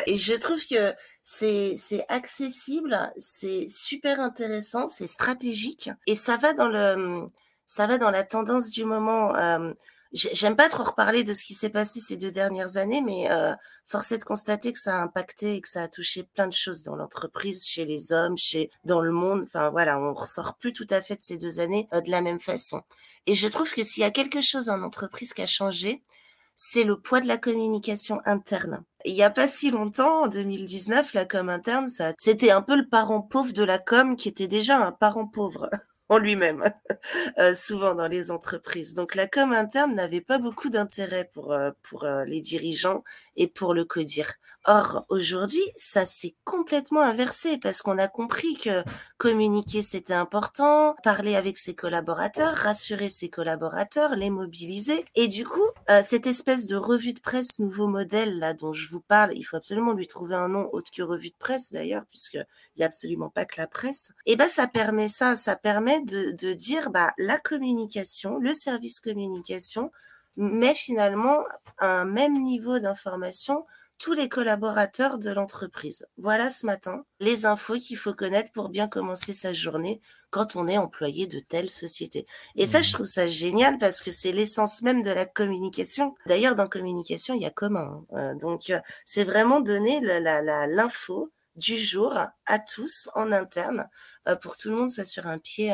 et 0.08 0.18
je 0.18 0.34
trouve 0.34 0.65
que 0.65 0.94
c'est 1.24 2.06
accessible, 2.10 3.12
c'est 3.18 3.68
super 3.70 4.20
intéressant, 4.20 4.88
c'est 4.88 5.08
stratégique 5.08 5.89
et 6.08 6.15
ça 6.15 6.38
va 6.38 6.53
dans 6.53 6.68
le 6.68 7.27
ça 7.72 7.88
va 7.88 7.98
dans 7.98 8.12
la 8.12 8.24
tendance 8.24 8.70
du 8.70 8.84
moment. 8.84 9.34
Euh, 9.36 9.72
J'aime 10.13 10.58
pas 10.58 10.68
trop 10.68 10.84
reparler 10.84 11.24
de 11.24 11.32
ce 11.32 11.46
qui 11.46 11.53
s'est 11.53 11.70
passé 11.70 12.01
ces 12.01 12.18
deux 12.18 12.32
dernières 12.32 12.75
années, 12.75 13.01
mais 13.01 13.32
euh, 13.32 13.53
force 13.86 14.12
est 14.12 14.18
de 14.18 14.25
constater 14.25 14.74
que 14.74 14.80
ça 14.80 15.00
a 15.00 15.03
impacté 15.03 15.56
et 15.56 15.62
que 15.62 15.70
ça 15.70 15.84
a 15.84 15.88
touché 15.88 16.24
plein 16.24 16.48
de 16.48 16.53
choses 16.53 16.84
dans 16.84 16.98
l'entreprise, 16.98 17.65
chez 17.65 17.86
les 17.86 18.12
hommes, 18.12 18.38
chez 18.38 18.70
dans 18.84 19.00
le 19.00 19.12
monde. 19.12 19.44
Enfin 19.44 19.70
voilà, 19.70 19.98
on 20.00 20.13
ressort 20.13 20.56
plus 20.56 20.74
tout 20.74 20.88
à 20.89 21.01
fait 21.01 21.15
de 21.15 21.22
ces 21.22 21.38
deux 21.38 21.62
années 21.62 21.88
euh, 21.94 22.01
de 22.01 22.12
la 22.12 22.22
même 22.22 22.41
façon. 22.41 22.82
Et 23.25 23.36
je 23.36 23.48
trouve 23.48 23.72
que 23.74 23.84
s'il 23.84 24.01
y 24.01 24.06
a 24.06 24.12
quelque 24.12 24.41
chose 24.41 24.68
en 24.68 24.82
entreprise 24.84 25.34
qui 25.34 25.44
a 25.44 25.48
changé, 25.48 26.03
c'est 26.56 26.84
le 26.84 27.00
poids 27.00 27.22
de 27.22 27.27
la 27.27 27.38
communication 27.38 28.20
interne. 28.25 28.84
Il 29.06 29.13
n'y 29.13 29.24
a 29.24 29.30
pas 29.30 29.48
si 29.48 29.72
longtemps, 29.72 30.24
en 30.24 30.27
2019, 30.27 31.13
la 31.13 31.25
com 31.25 31.50
interne, 31.50 31.89
ça, 31.89 32.13
c'était 32.18 32.51
un 32.51 32.62
peu 32.62 32.75
le 32.75 32.88
parent 32.88 33.22
pauvre 33.22 33.53
de 33.53 33.63
la 33.63 33.80
com 33.80 34.15
qui 34.15 34.27
était 34.30 34.48
déjà 34.48 34.77
un 34.77 34.91
parent 34.91 35.27
pauvre 35.27 35.70
en 36.12 36.18
lui-même, 36.18 36.62
euh, 37.39 37.56
souvent 37.56 37.96
dans 37.96 38.10
les 38.10 38.32
entreprises. 38.32 38.94
Donc 38.94 39.15
la 39.15 39.27
com 39.27 39.53
interne 39.53 39.96
n'avait 39.96 40.20
pas 40.20 40.39
beaucoup 40.39 40.70
d'intérêt 40.70 41.30
pour, 41.34 41.53
euh, 41.53 41.72
pour 41.84 42.03
euh, 42.03 42.25
les 42.25 42.41
dirigeants 42.41 43.06
et 43.38 43.48
pour 43.48 43.74
le 43.74 43.86
codir. 43.86 44.34
Or, 44.65 45.06
aujourd'hui, 45.08 45.63
ça 45.77 46.06
s'est 46.06 46.36
complètement 46.44 47.01
inversé 47.01 47.58
parce 47.58 47.82
qu'on 47.82 47.98
a 47.98 48.10
compris 48.10 48.58
que 48.58 48.84
communiquer, 49.18 49.82
c'était 49.82 50.13
important, 50.13 50.96
parler 51.01 51.36
avec 51.36 51.58
ses 51.58 51.74
collaborateurs, 51.74 52.53
rassurer 52.53 53.10
ses 53.10 53.30
collaborateurs, 53.30 54.15
les 54.15 54.30
mobiliser. 54.30 55.03
Et 55.15 55.27
du 55.27 55.46
coup, 55.46 55.68
cette 56.03 56.27
espèce 56.27 56.68
de 56.68 56.75
revue 56.75 57.13
de 57.13 57.20
presse 57.20 57.58
nouveau 57.58 57.88
modèle 57.88 58.38
là 58.38 58.53
dont 58.53 58.72
je 58.72 58.88
vous 58.88 59.01
parle, 59.01 59.32
il 59.36 59.41
faut 59.41 59.56
absolument 59.56 59.94
lui 59.94 60.06
trouver 60.06 60.36
un 60.36 60.50
nom 60.50 60.70
autre 60.74 60.91
que 60.91 61.01
revue 61.01 61.30
de 61.30 61.36
presse 61.39 61.72
d'ailleurs, 61.72 62.03
puisqu'il 62.12 62.46
n'y 62.77 62.84
a 62.84 62.86
absolument 62.86 63.30
pas 63.30 63.46
que 63.46 63.60
la 63.60 63.65
presse. 63.65 64.12
Et 64.27 64.36
ben, 64.36 64.48
ça 64.48 64.68
permet 64.68 65.08
ça, 65.08 65.36
ça 65.36 65.56
permet 65.56 66.00
de, 66.05 66.53
dire 66.53 66.89
bah, 66.89 67.12
la 67.17 67.38
communication, 67.38 68.38
le 68.38 68.53
service 68.53 69.00
communication 69.00 69.91
met 70.38 70.75
finalement 70.75 71.43
un 71.79 72.05
même 72.05 72.39
niveau 72.39 72.79
d'information 72.79 73.65
tous 74.01 74.13
les 74.13 74.29
collaborateurs 74.29 75.20
de 75.20 75.29
l'entreprise. 75.29 76.08
Voilà 76.17 76.50
ce 76.50 76.65
matin 76.65 77.05
les 77.20 77.46
infos 77.46 77.77
qu'il 77.77 77.98
faut 77.98 78.15
connaître 78.15 78.51
pour 78.51 78.70
bien 78.70 78.88
commencer 78.88 79.31
sa 79.31 79.53
journée 79.53 80.01
quand 80.31 80.55
on 80.55 80.67
est 80.67 80.79
employé 80.79 81.27
de 81.27 81.39
telle 81.39 81.70
société. 81.70 82.25
Et 82.55 82.65
ça, 82.65 82.81
je 82.81 82.89
mmh. 82.89 82.93
trouve 82.93 83.05
ça 83.05 83.27
génial 83.27 83.77
parce 83.77 84.01
que 84.01 84.10
c'est 84.10 84.31
l'essence 84.31 84.81
même 84.81 85.03
de 85.03 85.12
la 85.12 85.27
communication. 85.27 86.15
D'ailleurs, 86.25 86.55
dans 86.55 86.67
communication, 86.67 87.36
il 87.36 87.43
y 87.43 87.46
a 87.46 87.51
commun. 87.51 88.03
Hein. 88.12 88.17
Euh, 88.17 88.36
donc, 88.36 88.72
euh, 88.72 88.79
c'est 89.05 89.24
vraiment 89.24 89.62
donner 89.62 90.00
l'info 90.01 91.29
du 91.62 91.77
jour 91.77 92.13
à 92.48 92.60
tous 92.60 93.10
en 93.15 93.32
interne 93.32 93.88
euh, 94.27 94.36
pour 94.36 94.58
que 94.58 94.63
tout 94.63 94.70
le 94.70 94.75
monde 94.75 94.89
soit 94.89 95.06
sur 95.06 95.27
un 95.27 95.38
pied 95.38 95.74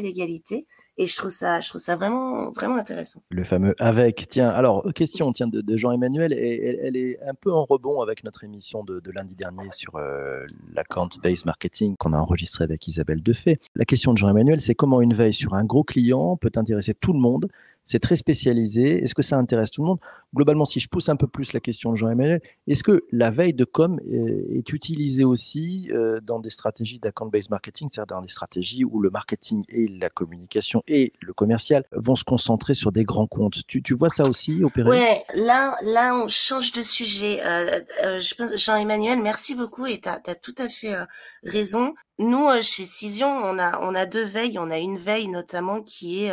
d'égalité. 0.00 0.66
Et 1.00 1.06
je 1.06 1.16
trouve 1.16 1.30
ça 1.30 1.60
je 1.60 1.68
trouve 1.68 1.80
ça 1.80 1.96
vraiment 1.96 2.50
vraiment 2.50 2.76
intéressant. 2.76 3.22
Le 3.30 3.44
fameux 3.44 3.74
avec. 3.78 4.26
Tiens 4.28 4.50
alors 4.50 4.84
question 4.94 5.32
tiens 5.32 5.46
de, 5.46 5.76
Jean-Emmanuel 5.76 6.32
et 6.32 6.78
elle, 6.82 6.96
est 6.96 7.18
un 7.22 7.34
peu 7.34 7.52
en 7.52 7.64
rebond 7.64 8.02
avec 8.02 8.24
notre 8.24 8.44
émission 8.44 8.84
de, 8.84 9.00
lundi 9.12 9.36
dernier 9.36 9.70
sur 9.70 9.96
euh, 9.96 10.44
l'account 10.72 11.08
based 11.22 11.46
marketing 11.46 11.96
qu'on 11.96 12.12
a 12.12 12.18
enregistré 12.18 12.64
avec 12.64 12.86
Isabelle 12.88 13.22
Defay. 13.22 13.58
La 13.76 13.84
question 13.84 14.12
de 14.12 14.18
Jean-Emmanuel 14.18 14.60
c'est 14.60 14.74
comment 14.74 15.00
une 15.00 15.14
veille 15.14 15.32
sur 15.32 15.54
un 15.54 15.64
gros 15.64 15.84
client 15.84 16.36
peut 16.36 16.52
intéresser 16.56 16.94
tout 16.94 17.12
le 17.12 17.20
monde 17.20 17.48
c'est 17.88 18.00
très 18.00 18.16
spécialisé. 18.16 19.02
Est-ce 19.02 19.14
que 19.14 19.22
ça 19.22 19.38
intéresse 19.38 19.70
tout 19.70 19.80
le 19.80 19.88
monde? 19.88 19.98
Globalement, 20.34 20.66
si 20.66 20.78
je 20.78 20.90
pousse 20.90 21.08
un 21.08 21.16
peu 21.16 21.26
plus 21.26 21.54
la 21.54 21.60
question 21.60 21.90
de 21.90 21.96
Jean-Emmanuel, 21.96 22.42
est-ce 22.66 22.82
que 22.82 23.06
la 23.12 23.30
veille 23.30 23.54
de 23.54 23.64
com 23.64 23.98
est 24.06 24.70
utilisée 24.74 25.24
aussi 25.24 25.88
euh, 25.90 26.20
dans 26.20 26.38
des 26.38 26.50
stratégies 26.50 26.98
d'account-based 26.98 27.48
marketing, 27.50 27.88
c'est-à-dire 27.90 28.16
dans 28.16 28.20
des 28.20 28.28
stratégies 28.28 28.84
où 28.84 29.00
le 29.00 29.08
marketing 29.08 29.64
et 29.70 29.88
la 29.88 30.10
communication 30.10 30.82
et 30.86 31.14
le 31.22 31.32
commercial 31.32 31.84
vont 31.92 32.14
se 32.14 32.24
concentrer 32.24 32.74
sur 32.74 32.92
des 32.92 33.04
grands 33.04 33.26
comptes? 33.26 33.66
Tu, 33.66 33.94
vois 33.94 34.10
ça 34.10 34.24
aussi 34.24 34.62
opérer 34.62 34.90
Ouais, 34.90 35.24
là, 35.34 35.74
là, 35.82 36.14
on 36.14 36.28
change 36.28 36.72
de 36.72 36.82
sujet. 36.82 37.40
Euh, 37.42 37.80
euh, 38.04 38.20
Jean-Emmanuel, 38.54 39.20
merci 39.22 39.54
beaucoup 39.54 39.86
et 39.86 39.98
tu 39.98 40.10
as, 40.10 40.34
tout 40.34 40.54
à 40.58 40.68
fait 40.68 40.94
raison. 41.42 41.94
Nous, 42.18 42.48
chez 42.60 42.84
Cision, 42.84 43.28
on 43.28 43.58
a, 43.58 43.80
on 43.80 43.94
a 43.94 44.04
deux 44.04 44.24
veilles. 44.24 44.58
On 44.58 44.70
a 44.70 44.76
une 44.76 44.98
veille 44.98 45.28
notamment 45.28 45.80
qui 45.80 46.24
est 46.24 46.32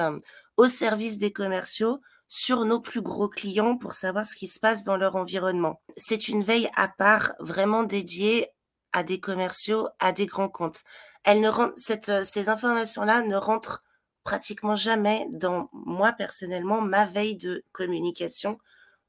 au 0.58 0.68
service 0.68 1.18
des 1.18 1.32
commerciaux 1.32 2.02
sur 2.28 2.66
nos 2.66 2.80
plus 2.80 3.02
gros 3.02 3.30
clients 3.30 3.78
pour 3.78 3.94
savoir 3.94 4.26
ce 4.26 4.36
qui 4.36 4.48
se 4.48 4.60
passe 4.60 4.84
dans 4.84 4.98
leur 4.98 5.16
environnement. 5.16 5.82
C'est 5.96 6.28
une 6.28 6.44
veille 6.44 6.70
à 6.76 6.88
part, 6.88 7.34
vraiment 7.40 7.84
dédiée 7.84 8.50
à 8.94 9.04
des 9.04 9.20
commerciaux, 9.20 9.88
à 10.00 10.12
des 10.12 10.26
grands 10.26 10.50
comptes. 10.50 10.84
Elle 11.24 11.42
ne 11.42 11.52
cette, 11.76 12.10
euh, 12.10 12.24
ces 12.24 12.50
informations-là 12.50 13.24
ne 13.24 13.36
rentrent 13.36 13.84
pratiquement 14.24 14.76
jamais 14.76 15.28
dans 15.32 15.70
moi 15.74 16.14
personnellement 16.14 16.82
ma 16.82 17.06
veille 17.06 17.36
de 17.36 17.64
communication 17.72 18.58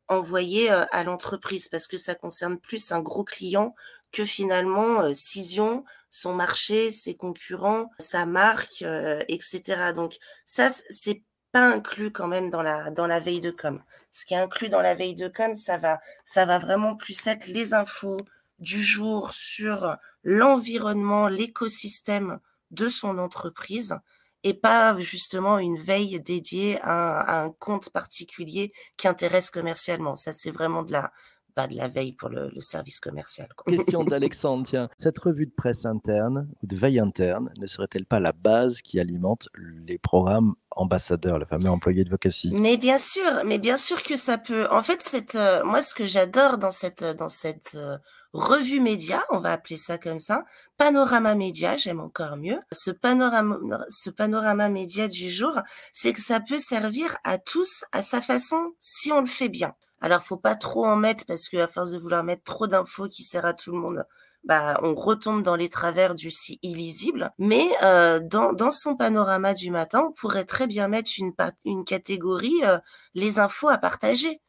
envoyée 0.08 0.70
euh, 0.70 0.84
à 0.90 1.04
l'entreprise 1.04 1.68
parce 1.68 1.86
que 1.86 1.96
ça 1.96 2.14
concerne 2.14 2.58
plus 2.58 2.92
un 2.92 3.00
gros 3.00 3.24
client 3.24 3.74
que 4.12 4.24
finalement 4.24 5.02
euh, 5.02 5.14
Cision, 5.14 5.84
son 6.10 6.34
marché, 6.34 6.90
ses 6.90 7.14
concurrents, 7.14 7.90
sa 7.98 8.26
marque, 8.26 8.82
etc. 9.28 9.92
Donc 9.94 10.16
ça, 10.46 10.70
c'est 10.88 11.22
inclus 11.62 12.10
quand 12.10 12.28
même 12.28 12.50
dans 12.50 12.62
la, 12.62 12.90
dans 12.90 13.06
la 13.06 13.20
veille 13.20 13.40
de 13.40 13.50
com. 13.50 13.82
Ce 14.10 14.24
qui 14.24 14.34
est 14.34 14.38
inclus 14.38 14.68
dans 14.68 14.80
la 14.80 14.94
veille 14.94 15.14
de 15.14 15.28
com, 15.28 15.54
ça 15.54 15.78
va, 15.78 16.00
ça 16.24 16.46
va 16.46 16.58
vraiment 16.58 16.96
plus 16.96 17.26
être 17.26 17.46
les 17.46 17.74
infos 17.74 18.18
du 18.58 18.82
jour 18.82 19.32
sur 19.32 19.96
l'environnement, 20.24 21.28
l'écosystème 21.28 22.38
de 22.70 22.88
son 22.88 23.18
entreprise 23.18 23.96
et 24.42 24.54
pas 24.54 24.98
justement 25.00 25.58
une 25.58 25.80
veille 25.80 26.20
dédiée 26.20 26.78
à 26.82 27.42
un 27.42 27.50
compte 27.50 27.90
particulier 27.90 28.72
qui 28.96 29.08
intéresse 29.08 29.50
commercialement. 29.50 30.14
Ça, 30.14 30.32
c'est 30.32 30.50
vraiment 30.50 30.82
de 30.82 30.92
la, 30.92 31.12
pas 31.56 31.66
de 31.66 31.74
la 31.74 31.88
veille 31.88 32.12
pour 32.12 32.28
le, 32.28 32.52
service 32.60 33.00
commercial. 33.00 33.48
Question 33.66 34.04
d'Alexandre, 34.04 34.66
tiens. 34.66 34.90
Cette 34.98 35.18
revue 35.18 35.46
de 35.46 35.54
presse 35.56 35.86
interne 35.86 36.48
ou 36.62 36.66
de 36.66 36.76
veille 36.76 37.00
interne 37.00 37.50
ne 37.58 37.66
serait-elle 37.66 38.04
pas 38.04 38.20
la 38.20 38.32
base 38.32 38.82
qui 38.82 39.00
alimente 39.00 39.48
les 39.86 39.96
programmes 39.96 40.54
ambassadeurs, 40.70 41.38
le 41.38 41.46
fameux 41.46 41.70
employé 41.70 42.04
de 42.04 42.10
vocatie 42.10 42.54
Mais 42.54 42.76
bien 42.76 42.98
sûr, 42.98 43.24
mais 43.46 43.56
bien 43.56 43.78
sûr 43.78 44.02
que 44.02 44.18
ça 44.18 44.36
peut. 44.36 44.68
En 44.70 44.82
fait, 44.82 45.00
cette, 45.00 45.34
euh, 45.34 45.64
moi, 45.64 45.80
ce 45.80 45.94
que 45.94 46.04
j'adore 46.04 46.58
dans 46.58 46.70
cette, 46.70 47.02
dans 47.02 47.30
cette 47.30 47.74
euh, 47.74 47.96
revue 48.34 48.80
média, 48.80 49.24
on 49.30 49.38
va 49.38 49.52
appeler 49.52 49.78
ça 49.78 49.96
comme 49.96 50.20
ça, 50.20 50.44
panorama 50.76 51.34
média, 51.34 51.78
j'aime 51.78 52.00
encore 52.00 52.36
mieux. 52.36 52.60
Ce 52.70 52.90
panorama, 52.90 53.58
ce 53.88 54.10
panorama 54.10 54.68
média 54.68 55.08
du 55.08 55.30
jour, 55.30 55.58
c'est 55.94 56.12
que 56.12 56.20
ça 56.20 56.40
peut 56.40 56.58
servir 56.58 57.16
à 57.24 57.38
tous 57.38 57.86
à 57.92 58.02
sa 58.02 58.20
façon 58.20 58.74
si 58.78 59.10
on 59.10 59.22
le 59.22 59.26
fait 59.26 59.48
bien. 59.48 59.74
Alors, 60.00 60.22
faut 60.22 60.36
pas 60.36 60.54
trop 60.56 60.84
en 60.86 60.96
mettre 60.96 61.24
parce 61.26 61.48
que 61.48 61.56
à 61.56 61.68
force 61.68 61.90
de 61.90 61.98
vouloir 61.98 62.22
mettre 62.24 62.42
trop 62.44 62.66
d'infos 62.66 63.08
qui 63.08 63.24
sert 63.24 63.46
à 63.46 63.54
tout 63.54 63.72
le 63.72 63.78
monde, 63.78 64.04
bah, 64.44 64.78
on 64.82 64.94
retombe 64.94 65.42
dans 65.42 65.56
les 65.56 65.68
travers 65.68 66.14
du 66.14 66.30
si 66.30 66.58
illisible. 66.62 67.32
Mais 67.38 67.66
euh, 67.82 68.20
dans, 68.20 68.52
dans, 68.52 68.70
son 68.70 68.96
panorama 68.96 69.54
du 69.54 69.70
matin, 69.70 70.06
on 70.08 70.12
pourrait 70.12 70.44
très 70.44 70.66
bien 70.66 70.88
mettre 70.88 71.10
une, 71.18 71.32
une 71.64 71.84
catégorie 71.84 72.60
euh, 72.64 72.78
les 73.14 73.38
infos 73.38 73.68
à 73.68 73.78
partager. 73.78 74.40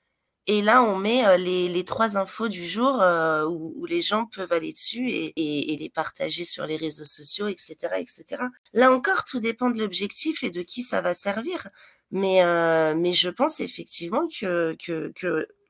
Et 0.49 0.61
là, 0.61 0.81
on 0.81 0.95
met 0.95 1.25
euh, 1.27 1.35
les, 1.35 1.67
les, 1.67 1.83
trois 1.83 2.15
infos 2.17 2.47
du 2.47 2.63
jour 2.65 3.01
euh, 3.01 3.45
où, 3.45 3.73
où, 3.75 3.85
les 3.85 4.01
gens 4.01 4.25
peuvent 4.27 4.53
aller 4.53 4.71
dessus 4.71 5.09
et, 5.09 5.33
et, 5.35 5.73
et, 5.73 5.77
les 5.77 5.89
partager 5.89 6.45
sur 6.45 6.65
les 6.65 6.77
réseaux 6.77 7.03
sociaux, 7.03 7.47
etc., 7.47 7.75
etc. 7.97 8.43
Là 8.73 8.91
encore, 8.91 9.25
tout 9.25 9.41
dépend 9.41 9.69
de 9.69 9.77
l'objectif 9.77 10.43
et 10.43 10.49
de 10.49 10.61
qui 10.61 10.83
ça 10.83 11.01
va 11.01 11.13
servir. 11.13 11.67
Mais, 12.11 12.43
euh, 12.43 12.95
mais 12.95 13.13
je 13.13 13.29
pense 13.29 13.59
effectivement 13.59 14.27
que, 14.39 14.77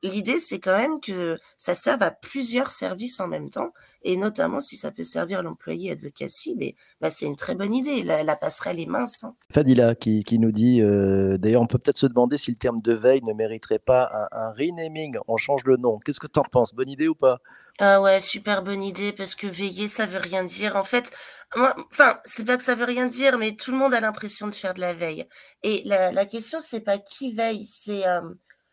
l'idée, 0.04 0.38
c'est 0.38 0.60
quand 0.60 0.76
même 0.78 1.00
que 1.00 1.36
ça 1.56 1.74
serve 1.74 2.02
à 2.04 2.12
plusieurs 2.12 2.70
services 2.70 3.18
en 3.18 3.26
même 3.26 3.50
temps, 3.50 3.72
et 4.02 4.16
notamment 4.16 4.60
si 4.60 4.76
ça 4.76 4.92
peut 4.92 5.02
servir 5.02 5.42
l'employé 5.42 5.90
advocacy, 5.90 6.54
mais 6.56 6.76
bah, 7.00 7.10
c'est 7.10 7.26
une 7.26 7.34
très 7.34 7.56
bonne 7.56 7.74
idée. 7.74 8.04
La, 8.04 8.36
passerelle 8.36 8.78
est 8.78 8.86
mince. 8.86 9.24
Hein. 9.24 9.34
Fadila 9.52 9.96
qui, 9.96 10.22
qui, 10.22 10.38
nous 10.38 10.52
dit, 10.52 10.80
euh, 10.80 11.36
d'ailleurs, 11.38 11.62
on 11.62 11.66
peut 11.66 11.78
peut-être 11.78 11.98
se 11.98 12.06
demander 12.06 12.36
si 12.36 12.52
le 12.52 12.56
terme 12.56 12.80
de 12.80 12.92
veille 12.92 13.22
ne 13.24 13.32
mériterait 13.32 13.80
pas 13.80 14.28
un, 14.32 14.38
un 14.38 14.52
renaming. 14.52 15.16
On 15.26 15.36
change 15.36 15.64
le 15.64 15.76
nom. 15.76 15.98
Qu'est-ce 15.98 16.20
que 16.20 16.28
tu 16.28 16.38
en 16.38 16.44
penses? 16.44 16.74
Bonne 16.74 16.90
idée 16.90 17.08
ou 17.08 17.16
pas? 17.16 17.40
Ah 17.80 18.00
ouais, 18.00 18.18
super 18.20 18.62
bonne 18.62 18.82
idée 18.82 19.12
parce 19.12 19.34
que 19.36 19.46
veiller, 19.46 19.86
ça 19.86 20.06
veut 20.06 20.18
rien 20.18 20.42
dire. 20.44 20.76
En 20.76 20.84
fait, 20.84 21.12
moi, 21.56 21.76
enfin, 21.92 22.18
c'est 22.24 22.44
pas 22.44 22.56
que 22.56 22.64
ça 22.64 22.74
veut 22.74 22.84
rien 22.84 23.06
dire, 23.06 23.38
mais 23.38 23.54
tout 23.56 23.70
le 23.70 23.76
monde 23.78 23.94
a 23.94 24.00
l'impression 24.00 24.48
de 24.48 24.54
faire 24.54 24.74
de 24.74 24.80
la 24.80 24.94
veille. 24.94 25.26
Et 25.62 25.82
la, 25.84 26.10
la 26.12 26.26
question, 26.26 26.58
c'est 26.60 26.80
pas 26.80 26.98
qui 26.98 27.32
veille, 27.34 27.64
c'est, 27.64 28.06
euh, 28.08 28.22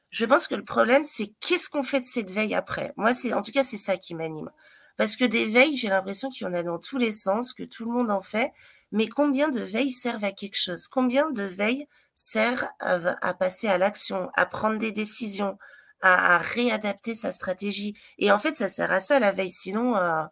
je 0.09 0.25
pense 0.25 0.47
que 0.47 0.55
le 0.55 0.63
problème, 0.63 1.03
c'est 1.05 1.33
qu'est-ce 1.39 1.69
qu'on 1.69 1.83
fait 1.83 1.99
de 1.99 2.05
cette 2.05 2.31
veille 2.31 2.55
après? 2.55 2.93
Moi, 2.97 3.13
c'est, 3.13 3.33
en 3.33 3.43
tout 3.43 3.51
cas, 3.51 3.63
c'est 3.63 3.77
ça 3.77 3.97
qui 3.97 4.15
m'anime. 4.15 4.49
Parce 4.97 5.15
que 5.15 5.25
des 5.25 5.45
veilles, 5.45 5.77
j'ai 5.77 5.89
l'impression 5.89 6.29
qu'il 6.29 6.47
y 6.47 6.49
en 6.49 6.53
a 6.53 6.63
dans 6.63 6.79
tous 6.79 6.97
les 6.97 7.11
sens, 7.11 7.53
que 7.53 7.63
tout 7.63 7.85
le 7.85 7.91
monde 7.91 8.09
en 8.11 8.21
fait, 8.21 8.51
mais 8.91 9.07
combien 9.07 9.49
de 9.49 9.59
veilles 9.59 9.91
servent 9.91 10.23
à 10.23 10.31
quelque 10.31 10.57
chose? 10.57 10.87
Combien 10.87 11.29
de 11.31 11.43
veilles 11.43 11.87
servent 12.13 12.67
à, 12.79 13.33
passer 13.33 13.67
à 13.67 13.77
l'action, 13.77 14.29
à 14.35 14.45
prendre 14.45 14.79
des 14.79 14.91
décisions, 14.93 15.57
à, 16.01 16.37
réadapter 16.37 17.15
sa 17.15 17.31
stratégie 17.31 17.95
Et 18.17 18.31
en 18.31 18.39
fait, 18.39 18.55
ça 18.55 18.67
sert 18.67 18.91
à 18.91 18.99
ça 18.99 19.19
la 19.19 19.31
veille. 19.31 19.51
Sinon, 19.51 19.95
euh, 19.97 20.23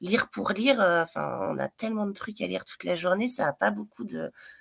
lire 0.00 0.28
pour 0.30 0.50
lire, 0.52 0.80
euh, 0.80 1.02
enfin, 1.02 1.38
on 1.50 1.58
a 1.58 1.68
tellement 1.68 2.06
de 2.06 2.12
trucs 2.12 2.40
à 2.40 2.46
lire 2.46 2.64
toute 2.64 2.84
la 2.84 2.96
journée, 2.96 3.28
ça 3.28 3.44
n'a 3.46 3.52
pas 3.52 3.70
beaucoup 3.70 4.04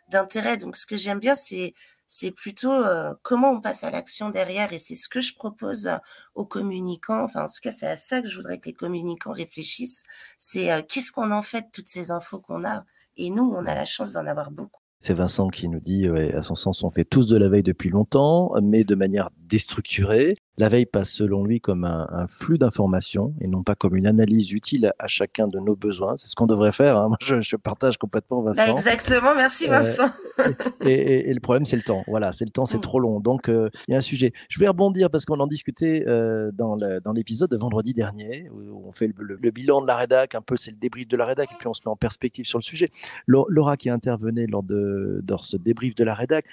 d'intérêt. 0.09 0.57
Donc, 0.57 0.77
ce 0.77 0.85
que 0.85 0.97
j'aime 0.97 1.19
bien, 1.19 1.35
c'est 1.35 1.73
c'est 2.09 2.31
plutôt 2.31 2.71
euh, 2.71 3.13
comment 3.21 3.51
on 3.51 3.59
passe 3.59 3.83
à 3.83 3.91
l'action 3.91 4.29
derrière 4.29 4.71
et 4.71 4.77
c'est 4.77 4.95
ce 4.95 5.09
que 5.09 5.19
je 5.19 5.35
propose 5.35 5.91
aux 6.35 6.45
communicants. 6.45 7.23
Enfin, 7.23 7.43
en 7.43 7.47
tout 7.47 7.59
cas, 7.61 7.73
c'est 7.73 7.87
à 7.87 7.97
ça 7.97 8.21
que 8.21 8.29
je 8.29 8.37
voudrais 8.37 8.59
que 8.59 8.67
les 8.67 8.73
communicants 8.73 9.33
réfléchissent. 9.33 10.03
C'est 10.37 10.85
qu'est-ce 10.87 11.11
qu'on 11.11 11.31
en 11.31 11.43
fait 11.43 11.63
de 11.63 11.71
toutes 11.73 11.89
ces 11.89 12.11
infos 12.11 12.39
qu'on 12.39 12.63
a? 12.63 12.85
Et 13.17 13.29
nous, 13.29 13.43
on 13.43 13.65
a 13.65 13.75
la 13.75 13.85
chance 13.85 14.13
d'en 14.13 14.25
avoir 14.25 14.51
beaucoup. 14.51 14.81
C'est 15.01 15.13
Vincent 15.13 15.49
qui 15.49 15.67
nous 15.67 15.81
dit, 15.81 16.07
à 16.07 16.41
son 16.41 16.55
sens, 16.55 16.81
on 16.83 16.89
fait 16.89 17.03
tous 17.03 17.27
de 17.27 17.35
la 17.35 17.49
veille 17.49 17.61
depuis 17.61 17.89
longtemps, 17.89 18.53
mais 18.63 18.83
de 18.83 18.95
manière 18.95 19.29
déstructurée. 19.35 20.37
La 20.59 20.69
veille 20.69 20.87
passe 20.87 21.11
selon 21.11 21.43
lui 21.43 21.61
comme 21.61 21.83
un, 21.83 22.25
flux 22.27 22.57
d'informations 22.57 23.35
et 23.41 23.47
non 23.47 23.61
pas 23.61 23.75
comme 23.75 23.95
une 23.95 24.07
analyse 24.07 24.51
utile 24.51 24.91
à, 24.97 25.05
chacun 25.05 25.47
de 25.47 25.59
nos 25.59 25.75
besoins. 25.75 26.17
C'est 26.17 26.27
ce 26.27 26.33
qu'on 26.33 26.47
devrait 26.47 26.71
faire. 26.71 26.97
Hein. 26.97 27.09
Moi, 27.29 27.41
je, 27.41 27.55
partage 27.55 27.97
complètement 27.97 28.41
Vincent. 28.41 28.65
Bah, 28.65 28.71
exactement, 28.71 29.35
merci 29.35 29.67
euh, 29.67 29.69
Vincent. 29.69 30.09
et, 30.81 31.31
le 31.31 31.39
problème, 31.39 31.65
c'est 31.65 31.75
le 31.75 31.83
temps. 31.83 32.03
Voilà, 32.07 32.31
c'est 32.31 32.45
le 32.45 32.49
temps, 32.49 32.65
c'est 32.65 32.79
mm. 32.79 32.81
trop 32.81 32.99
long. 32.99 33.19
Donc, 33.19 33.49
euh, 33.49 33.69
il 33.87 33.91
y 33.91 33.93
a 33.93 33.97
un 33.97 34.01
sujet. 34.01 34.33
Je 34.49 34.59
vais 34.59 34.67
rebondir 34.67 35.11
parce 35.11 35.25
qu'on 35.25 35.39
en 35.39 35.45
discutait 35.45 36.03
euh, 36.07 36.51
dans 36.51 36.75
l'épisode 37.13 37.51
de 37.51 37.57
vendredi 37.57 37.93
dernier 37.93 38.49
où 38.49 38.83
on 38.87 38.91
fait 38.91 39.11
le, 39.15 39.51
bilan 39.51 39.81
de 39.81 39.87
la 39.87 39.95
rédac. 39.95 40.33
Un 40.33 40.41
peu, 40.41 40.57
c'est 40.57 40.71
le 40.71 40.77
débrief 40.77 41.07
de 41.07 41.17
la 41.17 41.25
rédac 41.25 41.51
et 41.51 41.55
puis 41.59 41.67
on 41.67 41.73
se 41.75 41.81
met 41.85 41.91
en 41.91 41.95
perspective 41.95 42.45
sur 42.45 42.57
le 42.57 42.63
sujet. 42.63 42.89
Laura 43.27 43.77
qui 43.77 43.91
intervenait 43.91 44.47
lors 44.47 44.63
de, 44.63 45.23
ce 45.41 45.55
débrief 45.55 45.93
de 45.93 46.03
la 46.03 46.15
rédac 46.15 46.45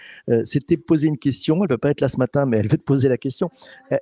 s'était 0.45 0.77
posé 0.77 1.09
une 1.09 1.19
question. 1.19 1.57
Elle 1.57 1.63
ne 1.63 1.69
peut 1.69 1.79
pas 1.79 1.91
être 1.91 2.03
là 2.03 2.09
ce 2.09 2.19
matin, 2.19 2.45
mais 2.45 2.59
elle 2.59 2.69
veut 2.69 2.77
te 2.77 2.83
poser 2.83 3.09
la 3.09 3.17
question 3.17 3.51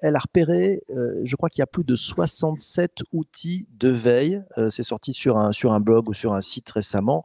elle 0.03 0.17
a 0.17 0.19
repéré, 0.19 0.83
euh, 0.91 1.21
je 1.25 1.37
crois 1.37 1.49
qu'il 1.49 1.61
y 1.61 1.63
a 1.63 1.67
plus 1.67 1.85
de 1.85 1.95
67 1.95 3.03
outils 3.13 3.67
de 3.79 3.89
veille. 3.89 4.43
Euh, 4.59 4.71
c'est 4.71 4.83
sorti 4.83 5.13
sur 5.13 5.39
un, 5.39 5.53
sur 5.53 5.73
un 5.73 5.81
blog 5.81 6.09
ou 6.09 6.15
sur 6.15 6.33
un 6.35 6.41
site 6.41 6.71
récemment. 6.71 7.25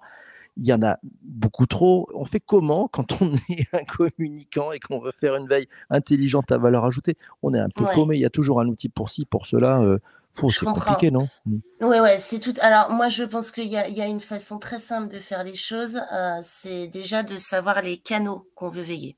Il 0.57 0.67
y 0.67 0.73
en 0.73 0.81
a 0.81 0.97
beaucoup 1.23 1.67
trop. 1.67 2.09
On 2.15 2.25
fait 2.25 2.39
comment 2.39 2.87
quand 2.87 3.21
on 3.21 3.33
est 3.49 3.73
un 3.73 3.83
communicant 3.83 4.71
et 4.71 4.79
qu'on 4.79 4.99
veut 4.99 5.11
faire 5.11 5.35
une 5.35 5.47
veille 5.47 5.67
intelligente 5.89 6.51
à 6.51 6.57
valeur 6.57 6.85
ajoutée? 6.85 7.15
On 7.43 7.53
est 7.53 7.59
un 7.59 7.69
peu 7.69 7.85
paumé. 7.93 8.17
Il 8.17 8.21
y 8.21 8.25
a 8.25 8.29
toujours 8.29 8.59
un 8.59 8.67
outil 8.67 8.89
pour 8.89 9.09
ci, 9.09 9.25
pour 9.25 9.45
cela. 9.45 9.79
Euh, 9.81 9.99
c'est 10.33 10.65
compliqué, 10.65 11.09
non? 11.09 11.27
Oui, 11.45 11.61
mm. 11.81 11.85
ouais, 11.85 12.19
c'est 12.19 12.39
tout. 12.39 12.53
Alors, 12.61 12.91
moi, 12.91 13.07
je 13.07 13.23
pense 13.23 13.51
qu'il 13.51 13.65
y, 13.65 13.71
y, 13.71 14.01
a 14.01 14.05
une 14.05 14.19
façon 14.19 14.59
très 14.59 14.77
simple 14.77 15.11
de 15.11 15.19
faire 15.19 15.43
les 15.43 15.55
choses. 15.55 15.99
c'est 16.41 16.87
déjà 16.87 17.23
de 17.23 17.35
savoir 17.37 17.81
les 17.81 17.97
canaux 17.97 18.47
qu'on 18.53 18.69
veut 18.69 18.83
veiller. 18.83 19.17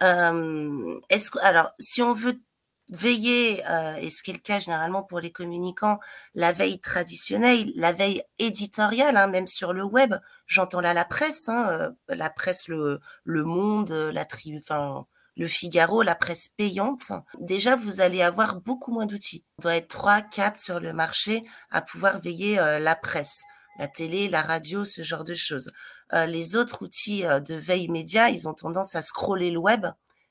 est-ce 0.00 1.30
que, 1.30 1.38
alors, 1.40 1.70
si 1.78 2.00
on 2.02 2.14
veut 2.14 2.38
veiller, 2.88 3.62
euh, 3.68 3.96
et 3.96 4.10
ce 4.10 4.22
qui 4.22 4.30
est 4.30 4.34
le 4.34 4.40
cas 4.40 4.58
généralement 4.58 5.02
pour 5.02 5.20
les 5.20 5.32
communicants, 5.32 5.98
la 6.34 6.52
veille 6.52 6.80
traditionnelle, 6.80 7.72
la 7.76 7.92
veille 7.92 8.22
éditoriale, 8.38 9.16
hein, 9.16 9.26
même 9.26 9.46
sur 9.46 9.72
le 9.72 9.84
web. 9.84 10.14
J'entends 10.46 10.80
là 10.80 10.94
la 10.94 11.04
presse, 11.04 11.48
hein, 11.48 11.68
euh, 11.70 11.90
la 12.08 12.30
presse, 12.30 12.68
le, 12.68 13.00
le 13.24 13.44
Monde, 13.44 13.90
la 13.90 14.24
tribu, 14.24 14.58
enfin 14.58 15.06
le 15.36 15.48
Figaro, 15.48 16.02
la 16.02 16.14
presse 16.14 16.48
payante. 16.48 17.10
Déjà, 17.40 17.74
vous 17.74 18.00
allez 18.00 18.22
avoir 18.22 18.60
beaucoup 18.60 18.92
moins 18.92 19.06
d'outils. 19.06 19.44
Il 19.58 19.62
doit 19.62 19.76
être 19.76 19.88
trois, 19.88 20.22
quatre 20.22 20.58
sur 20.58 20.78
le 20.78 20.92
marché 20.92 21.44
à 21.70 21.82
pouvoir 21.82 22.20
veiller 22.20 22.60
euh, 22.60 22.78
la 22.78 22.94
presse, 22.94 23.42
la 23.78 23.88
télé, 23.88 24.28
la 24.28 24.42
radio, 24.42 24.84
ce 24.84 25.02
genre 25.02 25.24
de 25.24 25.34
choses. 25.34 25.72
les 26.12 26.54
autres 26.54 26.82
outils 26.84 27.22
de 27.22 27.54
veille 27.54 27.88
média, 27.88 28.30
ils 28.30 28.46
ont 28.46 28.54
tendance 28.54 28.94
à 28.94 29.02
scroller 29.02 29.50
le 29.50 29.58
web 29.58 29.86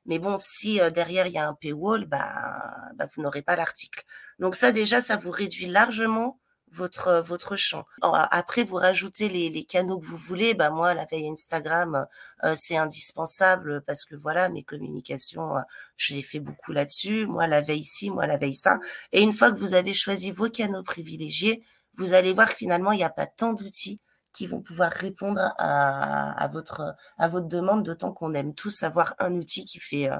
mais 0.05 0.19
bon, 0.19 0.35
si 0.37 0.79
derrière 0.93 1.27
il 1.27 1.33
y 1.33 1.37
a 1.37 1.47
un 1.47 1.53
paywall, 1.53 2.05
bah, 2.05 2.31
bah 2.95 3.07
vous 3.15 3.21
n'aurez 3.21 3.41
pas 3.41 3.55
l'article. 3.55 4.03
Donc 4.39 4.55
ça 4.55 4.71
déjà, 4.71 5.01
ça 5.01 5.17
vous 5.17 5.31
réduit 5.31 5.67
largement 5.67 6.39
votre 6.73 7.23
votre 7.25 7.55
champ. 7.55 7.85
Après, 8.01 8.63
vous 8.63 8.75
rajoutez 8.75 9.29
les, 9.29 9.49
les 9.49 9.63
canaux 9.63 9.99
que 9.99 10.05
vous 10.05 10.17
voulez. 10.17 10.53
Bah 10.53 10.71
moi, 10.71 10.93
la 10.93 11.05
veille 11.05 11.29
Instagram, 11.29 12.07
c'est 12.55 12.77
indispensable 12.77 13.83
parce 13.83 14.05
que 14.05 14.15
voilà, 14.15 14.49
mes 14.49 14.63
communications, 14.63 15.55
je 15.97 16.15
les 16.15 16.23
fais 16.23 16.39
beaucoup 16.39 16.71
là-dessus. 16.71 17.27
Moi, 17.27 17.47
la 17.47 17.61
veille 17.61 17.79
ici, 17.79 18.09
moi, 18.09 18.27
la 18.27 18.37
veille 18.37 18.55
ça. 18.55 18.79
Et 19.11 19.21
une 19.21 19.33
fois 19.33 19.51
que 19.51 19.59
vous 19.59 19.75
avez 19.75 19.93
choisi 19.93 20.31
vos 20.31 20.49
canaux 20.49 20.83
privilégiés, 20.83 21.63
vous 21.97 22.13
allez 22.13 22.33
voir 22.33 22.49
que 22.49 22.57
finalement, 22.57 22.91
il 22.91 22.97
n'y 22.97 23.03
a 23.03 23.09
pas 23.09 23.27
tant 23.27 23.53
d'outils 23.53 23.99
qui 24.33 24.47
vont 24.47 24.61
pouvoir 24.61 24.91
répondre 24.91 25.53
à, 25.57 26.49
votre, 26.51 26.95
à 27.17 27.27
votre 27.27 27.47
demande, 27.47 27.83
d'autant 27.83 28.11
qu'on 28.11 28.33
aime 28.33 28.53
tous 28.55 28.83
avoir 28.83 29.15
un 29.19 29.33
outil 29.33 29.65
qui 29.65 29.79
fait, 29.79 30.11
euh, 30.11 30.17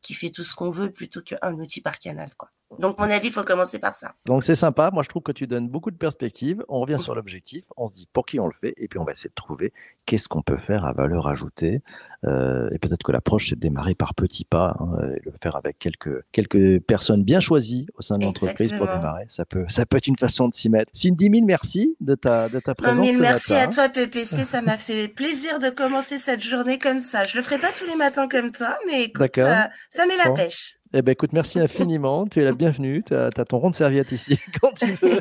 qui 0.00 0.14
fait 0.14 0.30
tout 0.30 0.44
ce 0.44 0.54
qu'on 0.54 0.70
veut 0.70 0.92
plutôt 0.92 1.22
qu'un 1.22 1.54
outil 1.54 1.80
par 1.80 1.98
canal. 1.98 2.34
Quoi. 2.36 2.50
Donc, 2.78 2.98
mon 2.98 3.04
avis, 3.04 3.28
il 3.28 3.32
faut 3.32 3.44
commencer 3.44 3.78
par 3.78 3.94
ça. 3.94 4.14
Donc, 4.26 4.42
c'est 4.42 4.54
sympa. 4.54 4.90
Moi, 4.92 5.02
je 5.02 5.08
trouve 5.08 5.22
que 5.22 5.32
tu 5.32 5.46
donnes 5.46 5.68
beaucoup 5.68 5.90
de 5.90 5.96
perspectives. 5.96 6.64
On 6.68 6.80
revient 6.80 6.98
sur 6.98 7.14
l'objectif. 7.14 7.66
On 7.76 7.88
se 7.88 7.94
dit 7.94 8.08
pour 8.12 8.26
qui 8.26 8.40
on 8.40 8.46
le 8.46 8.52
fait? 8.52 8.74
Et 8.76 8.88
puis, 8.88 8.98
on 8.98 9.04
va 9.04 9.12
essayer 9.12 9.30
de 9.30 9.34
trouver 9.34 9.72
qu'est-ce 10.06 10.28
qu'on 10.28 10.42
peut 10.42 10.56
faire 10.56 10.84
à 10.84 10.92
valeur 10.92 11.28
ajoutée. 11.28 11.82
Euh, 12.24 12.68
et 12.72 12.78
peut-être 12.78 13.02
que 13.02 13.12
l'approche, 13.12 13.48
c'est 13.48 13.56
de 13.56 13.60
démarrer 13.60 13.94
par 13.94 14.14
petits 14.14 14.44
pas 14.44 14.76
hein, 14.78 15.10
et 15.16 15.20
le 15.24 15.32
faire 15.40 15.56
avec 15.56 15.78
quelques, 15.78 16.22
quelques 16.30 16.80
personnes 16.80 17.24
bien 17.24 17.40
choisies 17.40 17.86
au 17.96 18.02
sein 18.02 18.18
de 18.18 18.24
l'entreprise 18.24 18.72
pour 18.72 18.86
démarrer. 18.86 19.24
Ça 19.28 19.44
peut, 19.44 19.64
ça 19.68 19.86
peut 19.86 19.96
être 19.96 20.06
une 20.06 20.16
façon 20.16 20.48
de 20.48 20.54
s'y 20.54 20.68
mettre. 20.68 20.90
Cindy, 20.94 21.30
mille 21.30 21.44
merci 21.44 21.96
de 22.00 22.14
ta, 22.14 22.48
de 22.48 22.60
ta 22.60 22.74
présence. 22.74 22.98
mille 22.98 23.20
merci 23.20 23.54
à 23.54 23.66
toi, 23.68 23.88
PPC. 23.88 24.44
ça 24.44 24.62
m'a 24.62 24.76
fait 24.76 25.08
plaisir 25.08 25.58
de 25.58 25.70
commencer 25.70 26.18
cette 26.18 26.42
journée 26.42 26.78
comme 26.78 27.00
ça. 27.00 27.24
Je 27.24 27.36
le 27.36 27.42
ferai 27.42 27.58
pas 27.58 27.72
tous 27.72 27.86
les 27.86 27.96
matins 27.96 28.28
comme 28.28 28.52
toi, 28.52 28.78
mais 28.86 29.04
écoute, 29.04 29.30
ça, 29.34 29.70
ça 29.90 30.06
met 30.06 30.16
la 30.16 30.30
pêche. 30.30 30.78
Eh 30.94 31.00
ben, 31.00 31.12
écoute, 31.12 31.32
merci 31.32 31.58
infiniment. 31.58 32.26
tu 32.26 32.40
es 32.40 32.44
la 32.44 32.52
bienvenue. 32.52 33.02
Tu 33.02 33.14
as, 33.14 33.30
ton 33.30 33.58
rond 33.58 33.70
de 33.70 33.74
serviette 33.74 34.12
ici 34.12 34.38
quand 34.60 34.72
tu 34.74 34.92
veux. 34.92 35.20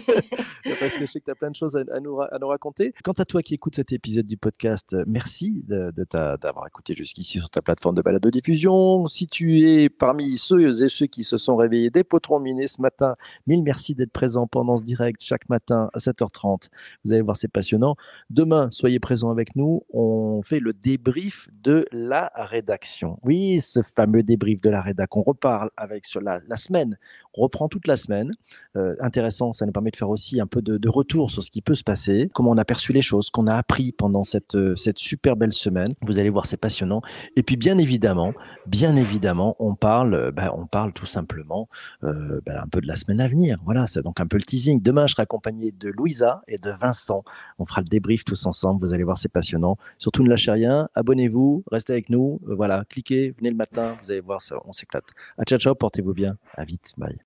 Parce 0.80 0.96
que 0.96 1.00
je 1.00 1.06
sais 1.06 1.22
que 1.22 1.26
tu 1.26 1.32
as 1.32 1.36
plein 1.36 1.50
de 1.50 1.56
choses 1.56 1.78
à, 1.78 2.00
nous, 2.02 2.18
raconter. 2.18 2.94
Quant 3.06 3.14
à 3.14 3.24
toi 3.24 3.42
qui 3.42 3.54
écoutes 3.54 3.76
cet 3.76 3.94
épisode 3.94 4.26
du 4.26 4.36
podcast, 4.36 4.98
merci 5.08 5.64
d'avoir 5.66 6.66
de, 6.66 6.68
écouté 6.68 6.94
jusqu'ici 6.94 7.40
sur 7.40 7.50
ta 7.50 7.62
plateforme 7.62 7.96
de 7.96 8.02
balade 8.02 8.22
de 8.22 8.30
diffusion. 8.30 9.08
Si 9.08 9.28
tu 9.28 9.62
es 9.62 9.88
parmi 9.88 10.38
ceux 10.38 10.84
et 10.84 10.90
ceux 10.90 11.06
qui 11.06 11.24
se 11.24 11.38
sont 11.38 11.56
réveillés 11.56 11.90
des 11.90 12.04
potrons 12.04 12.42
minés 12.42 12.68
ce 12.68 12.82
matin, 12.82 13.16
mille 13.48 13.64
merci 13.64 13.96
d'être 13.96 14.12
présent 14.12 14.48
pendant 14.48 14.76
ce 14.76 14.84
direct 14.84 15.24
chaque 15.24 15.48
matin 15.48 15.90
à 15.94 16.00
7h30. 16.00 16.68
Vous 17.06 17.14
allez 17.14 17.22
voir, 17.22 17.38
c'est 17.38 17.48
passionnant. 17.48 17.96
Demain, 18.30 18.68
soyez 18.72 19.00
présents 19.00 19.32
avec 19.32 19.56
nous. 19.56 19.84
On 19.94 20.42
fait 20.42 20.60
le 20.60 20.74
débrief 20.74 21.48
de 21.64 21.86
la 21.94 22.30
rédaction. 22.36 23.20
Oui, 23.24 23.62
ce 23.62 23.82
fameux 23.82 24.24
débrief 24.24 24.60
de 24.60 24.70
la 24.70 24.82
rédac. 24.82 25.16
On 25.16 25.24
repart 25.24 25.61
avec 25.78 26.06
sur 26.06 26.22
la, 26.22 26.40
semaine. 26.58 26.98
Reprend 27.34 27.70
toute 27.70 27.88
la 27.88 27.96
semaine. 27.96 28.32
Euh, 28.76 28.96
intéressant, 29.00 29.54
ça 29.54 29.66
nous 29.66 29.72
permet 29.72 29.92
de 29.92 29.96
faire 29.96 30.10
aussi 30.10 30.42
un 30.42 30.48
peu 30.48 30.62
de, 30.62 30.90
retour 30.90 31.32
sur 31.32 31.42
ce 31.42 31.50
qui 31.50 31.62
peut 31.62 31.76
se 31.76 31.84
passer, 31.84 32.30
comment 32.34 32.52
on 32.52 32.58
a 32.58 32.66
perçu 32.66 32.92
les 32.92 33.02
choses, 33.02 33.30
qu'on 33.30 33.48
a 33.48 33.56
appris 33.56 33.94
pendant 33.94 34.24
cette, 34.24 34.56
euh, 34.56 34.76
cette 34.76 35.00
super 35.00 35.38
belle 35.38 35.54
semaine. 35.54 35.94
Vous 36.02 36.20
allez 36.20 36.30
voir, 36.30 36.46
c'est 36.46 36.58
passionnant. 36.58 37.02
Et 37.38 37.44
puis, 37.44 37.56
bien 37.56 37.78
évidemment, 37.78 38.34
bien 38.68 38.96
évidemment, 38.98 39.56
on 39.60 39.76
parle, 39.76 40.14
euh, 40.14 40.32
bah, 40.32 40.54
on 40.58 40.66
parle 40.66 40.92
tout 40.92 41.06
simplement 41.06 41.70
bah, 42.02 42.62
un 42.64 42.68
peu 42.68 42.82
de 42.82 42.88
la 42.88 42.96
semaine 42.96 43.22
à 43.22 43.28
venir. 43.28 43.60
Voilà, 43.64 43.88
c'est 43.88 44.02
donc 44.02 44.20
un 44.20 44.28
peu 44.28 44.38
le 44.38 44.44
teasing. 44.44 44.82
Demain, 44.82 45.08
je 45.08 45.14
serai 45.14 45.24
accompagné 45.24 45.72
de 45.72 45.90
Louisa 45.90 46.42
et 46.48 46.58
de 46.58 46.72
Vincent. 46.72 47.24
On 47.60 47.66
fera 47.66 47.82
le 47.82 47.88
débrief 47.88 48.26
tous 48.26 48.46
ensemble. 48.46 48.86
Vous 48.86 48.94
allez 48.94 49.04
voir, 49.04 49.18
c'est 49.18 49.32
passionnant. 49.32 49.78
Surtout, 49.98 50.24
ne 50.24 50.30
lâchez 50.30 50.52
rien. 50.52 50.90
Abonnez-vous, 50.96 51.64
restez 51.72 51.94
avec 51.94 52.10
nous. 52.10 52.40
voilà, 52.44 52.84
cliquez, 52.90 53.32
venez 53.38 53.50
le 53.50 53.56
matin. 53.56 53.96
Vous 54.04 54.12
allez 54.12 54.22
voir, 54.22 54.42
ça, 54.42 54.58
on 54.66 54.74
s'éclate. 54.74 55.06
Ciao, 55.48 55.60
ciao, 55.60 55.76
portez-vous 55.76 56.14
bien. 56.14 56.38
À 56.56 56.66
vite. 56.66 56.94
Bye. 56.98 57.20